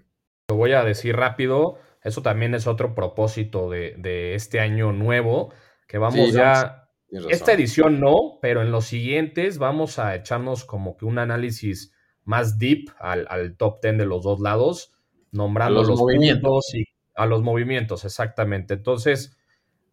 Lo 0.48 0.56
voy 0.56 0.72
a 0.72 0.84
decir 0.84 1.14
rápido, 1.16 1.76
eso 2.02 2.22
también 2.22 2.54
es 2.54 2.66
otro 2.66 2.94
propósito 2.94 3.68
de, 3.68 3.94
de 3.98 4.34
este 4.34 4.60
año 4.60 4.92
nuevo, 4.92 5.52
que 5.86 5.98
vamos 5.98 6.28
Sí, 6.28 6.32
ya... 6.32 6.88
vamos. 7.12 7.30
Esta 7.30 7.52
edición 7.52 8.00
no, 8.00 8.38
pero 8.40 8.62
en 8.62 8.70
los 8.70 8.86
siguientes 8.86 9.58
vamos 9.58 9.98
a 9.98 10.14
echarnos 10.14 10.64
como 10.64 10.96
que 10.96 11.04
un 11.04 11.18
análisis 11.18 11.92
más 12.24 12.58
deep 12.58 12.90
al, 12.98 13.26
al 13.30 13.56
top 13.56 13.80
10 13.82 13.98
de 13.98 14.06
los 14.06 14.22
dos 14.22 14.40
lados, 14.40 14.92
nombrando 15.30 15.80
A 15.80 15.82
los 15.82 15.88
los, 15.90 15.98
movimientos. 16.00 16.74
y 16.74 16.84
a 17.14 17.26
los 17.26 17.42
movimientos, 17.42 18.04
exactamente. 18.04 18.74
Entonces, 18.74 19.37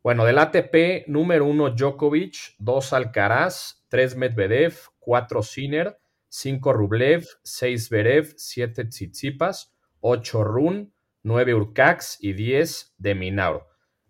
bueno, 0.06 0.24
del 0.24 0.38
ATP, 0.38 1.08
número 1.08 1.48
uno 1.48 1.72
Djokovic, 1.72 2.54
dos 2.60 2.94
Alcaraz, 2.94 3.84
tres 3.89 4.15
Medvedev, 4.15 4.76
cuatro 5.00 5.41
Sinner, 5.41 5.98
cinco 6.30 6.74
Rublev, 6.74 7.26
seis 7.41 7.89
Berev, 7.89 8.36
siete 8.38 8.86
Tsitsipas, 8.86 9.76
ocho 10.02 10.44
Run, 10.44 10.94
nueve 11.24 11.56
Urcax 11.56 12.20
y 12.22 12.34
diez 12.34 12.94
de 13.00 13.15
Minaur. 13.15 13.65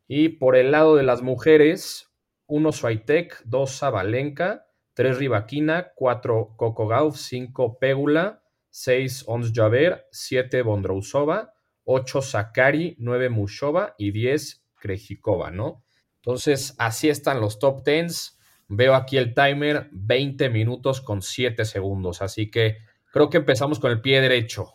Y 0.05 0.27
por 0.27 0.57
el 0.57 0.71
lado 0.71 0.97
de 0.97 1.03
las 1.03 1.21
mujeres, 1.21 2.11
1 2.47 2.73
Swiatek, 2.73 3.43
2 3.45 3.71
Sabalenka, 3.71 4.67
3 4.95 5.17
Rivaquina, 5.17 5.93
4 5.95 6.55
Coco 6.57 6.87
Gauff, 6.87 7.15
5 7.15 7.79
Pegula, 7.79 8.43
6 8.69 9.23
Ons 9.27 9.53
Javer, 9.53 10.09
7 10.11 10.61
Bondrousova, 10.61 11.53
8 11.85 12.21
Sakari, 12.21 12.97
9 12.99 13.29
Mushova 13.29 13.95
y 13.97 14.11
10 14.11 14.65
Krejikova, 14.75 15.51
¿no? 15.51 15.84
Entonces, 16.25 16.73
así 16.79 17.07
están 17.07 17.39
los 17.39 17.59
top 17.59 17.85
10. 17.85 18.39
Veo 18.67 18.95
aquí 18.95 19.17
el 19.17 19.35
timer, 19.35 19.89
20 19.91 20.49
minutos 20.49 20.99
con 20.99 21.21
7 21.21 21.65
segundos, 21.65 22.23
así 22.23 22.49
que 22.49 22.77
creo 23.11 23.29
que 23.29 23.37
empezamos 23.37 23.79
con 23.79 23.91
el 23.91 24.01
pie 24.01 24.21
derecho. 24.21 24.73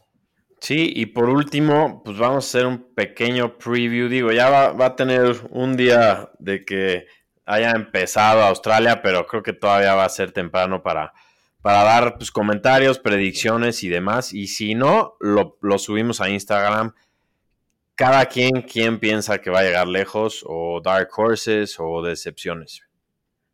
Sí, 0.60 0.92
y 0.94 1.06
por 1.06 1.28
último, 1.28 2.02
pues 2.04 2.18
vamos 2.18 2.44
a 2.44 2.48
hacer 2.48 2.66
un 2.66 2.94
pequeño 2.94 3.58
preview. 3.58 4.08
Digo, 4.08 4.30
ya 4.30 4.48
va, 4.48 4.86
a 4.86 4.94
tener 4.94 5.34
un 5.50 5.76
día 5.76 6.30
de 6.38 6.64
que 6.64 7.06
haya 7.46 7.72
empezado 7.72 8.42
Australia, 8.42 9.02
pero 9.02 9.26
creo 9.26 9.42
que 9.42 9.52
todavía 9.52 9.94
va 9.94 10.04
a 10.04 10.08
ser 10.08 10.30
temprano 10.30 10.84
para, 10.84 11.12
para 11.62 11.82
dar 11.82 12.16
pues, 12.16 12.30
comentarios, 12.30 13.00
predicciones 13.00 13.82
y 13.82 13.88
demás. 13.88 14.32
Y 14.32 14.46
si 14.46 14.76
no, 14.76 15.16
lo, 15.18 15.58
lo 15.62 15.78
subimos 15.78 16.20
a 16.20 16.30
Instagram. 16.30 16.94
Cada 18.00 18.24
quien, 18.24 18.62
quien 18.62 18.98
piensa 18.98 19.42
que 19.42 19.50
va 19.50 19.58
a 19.58 19.62
llegar 19.62 19.86
lejos, 19.86 20.42
o 20.46 20.80
Dark 20.82 21.10
Horses, 21.14 21.76
o 21.78 22.00
decepciones. 22.00 22.80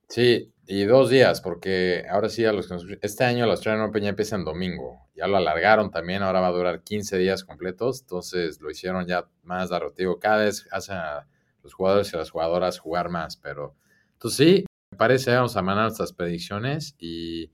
Sí, 0.09 0.53
Y 0.69 0.85
dos 0.85 1.11
días, 1.11 1.41
porque 1.41 2.05
ahora 2.09 2.29
sí, 2.29 2.45
a 2.45 2.53
los 2.53 2.71
este 3.03 3.25
año 3.25 3.45
la 3.45 3.55
Australian 3.55 3.89
Open 3.89 4.05
ya 4.05 4.11
empieza 4.11 4.37
en 4.37 4.45
domingo. 4.45 5.01
Ya 5.17 5.27
lo 5.27 5.37
alargaron 5.37 5.91
también, 5.91 6.23
ahora 6.23 6.39
va 6.39 6.47
a 6.47 6.53
durar 6.53 6.85
15 6.85 7.19
días 7.19 7.43
completos. 7.43 8.03
Entonces 8.03 8.61
lo 8.61 8.71
hicieron 8.71 9.05
ya 9.09 9.29
más 9.43 9.73
narrativo. 9.73 10.21
Cada 10.21 10.45
vez 10.45 10.69
hacen 10.71 10.95
a 10.95 11.27
los 11.65 11.75
jugadores 11.75 12.13
y 12.13 12.17
las 12.17 12.31
jugadoras 12.31 12.79
jugar 12.79 13.09
más. 13.09 13.37
Pero 13.37 13.75
entonces 14.13 14.47
sí, 14.47 14.67
me 14.93 14.97
parece, 14.97 15.35
vamos 15.35 15.57
a 15.57 15.63
mandar 15.63 15.87
nuestras 15.87 16.13
predicciones 16.13 16.95
y 17.01 17.51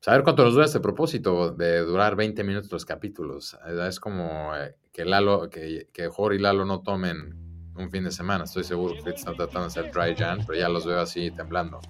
saber 0.00 0.22
cuánto 0.22 0.44
nos 0.44 0.54
dura 0.54 0.66
este 0.66 0.80
propósito 0.80 1.52
de 1.52 1.80
durar 1.80 2.16
20 2.16 2.42
minutos 2.44 2.70
los 2.72 2.84
capítulos. 2.84 3.56
Eh, 3.66 3.86
Es 3.88 4.00
como 4.00 4.54
eh, 4.56 4.74
que 4.92 5.04
Lalo, 5.04 5.48
que, 5.50 5.88
que 5.92 6.08
Jorge 6.08 6.36
y 6.38 6.40
Lalo 6.40 6.64
no 6.64 6.80
tomen 6.80 7.36
un 7.76 7.90
fin 7.90 8.04
de 8.04 8.10
semana. 8.10 8.44
Estoy 8.44 8.64
seguro 8.64 8.94
que 9.02 9.10
están 9.10 9.36
tratando 9.36 9.62
de 9.62 9.66
hacer 9.66 9.90
dry 9.92 10.14
jan, 10.16 10.44
pero 10.46 10.58
ya 10.58 10.68
los 10.68 10.84
veo 10.86 11.00
así 11.00 11.30
temblando. 11.30 11.80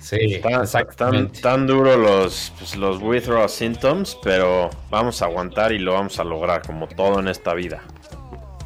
Sí, 0.00 0.16
Están, 0.20 0.60
exactamente. 0.60 1.40
tan 1.40 1.66
duros 1.66 1.96
los, 1.96 2.52
pues, 2.58 2.76
los 2.76 3.00
withdrawal 3.00 3.48
symptoms, 3.48 4.18
pero 4.22 4.68
vamos 4.90 5.22
a 5.22 5.24
aguantar 5.24 5.72
y 5.72 5.78
lo 5.78 5.94
vamos 5.94 6.18
a 6.18 6.24
lograr, 6.24 6.60
como 6.66 6.86
todo 6.88 7.20
en 7.20 7.28
esta 7.28 7.54
vida. 7.54 7.82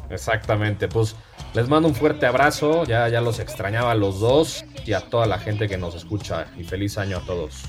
Exactamente, 0.09 0.89
pues 0.89 1.15
les 1.53 1.69
mando 1.69 1.87
un 1.87 1.95
fuerte 1.95 2.25
abrazo, 2.25 2.83
ya, 2.83 3.07
ya 3.07 3.21
los 3.21 3.39
extrañaba 3.39 3.91
a 3.91 3.95
los 3.95 4.19
dos 4.19 4.65
y 4.85 4.91
a 4.91 5.01
toda 5.01 5.27
la 5.27 5.39
gente 5.39 5.69
que 5.69 5.77
nos 5.77 5.95
escucha 5.95 6.47
y 6.57 6.65
feliz 6.65 6.97
año 6.97 7.17
a 7.17 7.21
todos. 7.21 7.63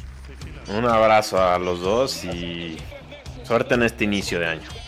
Un 0.76 0.85
abrazo 0.87 1.42
a 1.42 1.59
los 1.59 1.80
dos 1.80 2.24
y 2.24 2.76
suerte 3.44 3.74
en 3.74 3.83
este 3.83 4.04
inicio 4.04 4.38
de 4.38 4.46
año. 4.46 4.80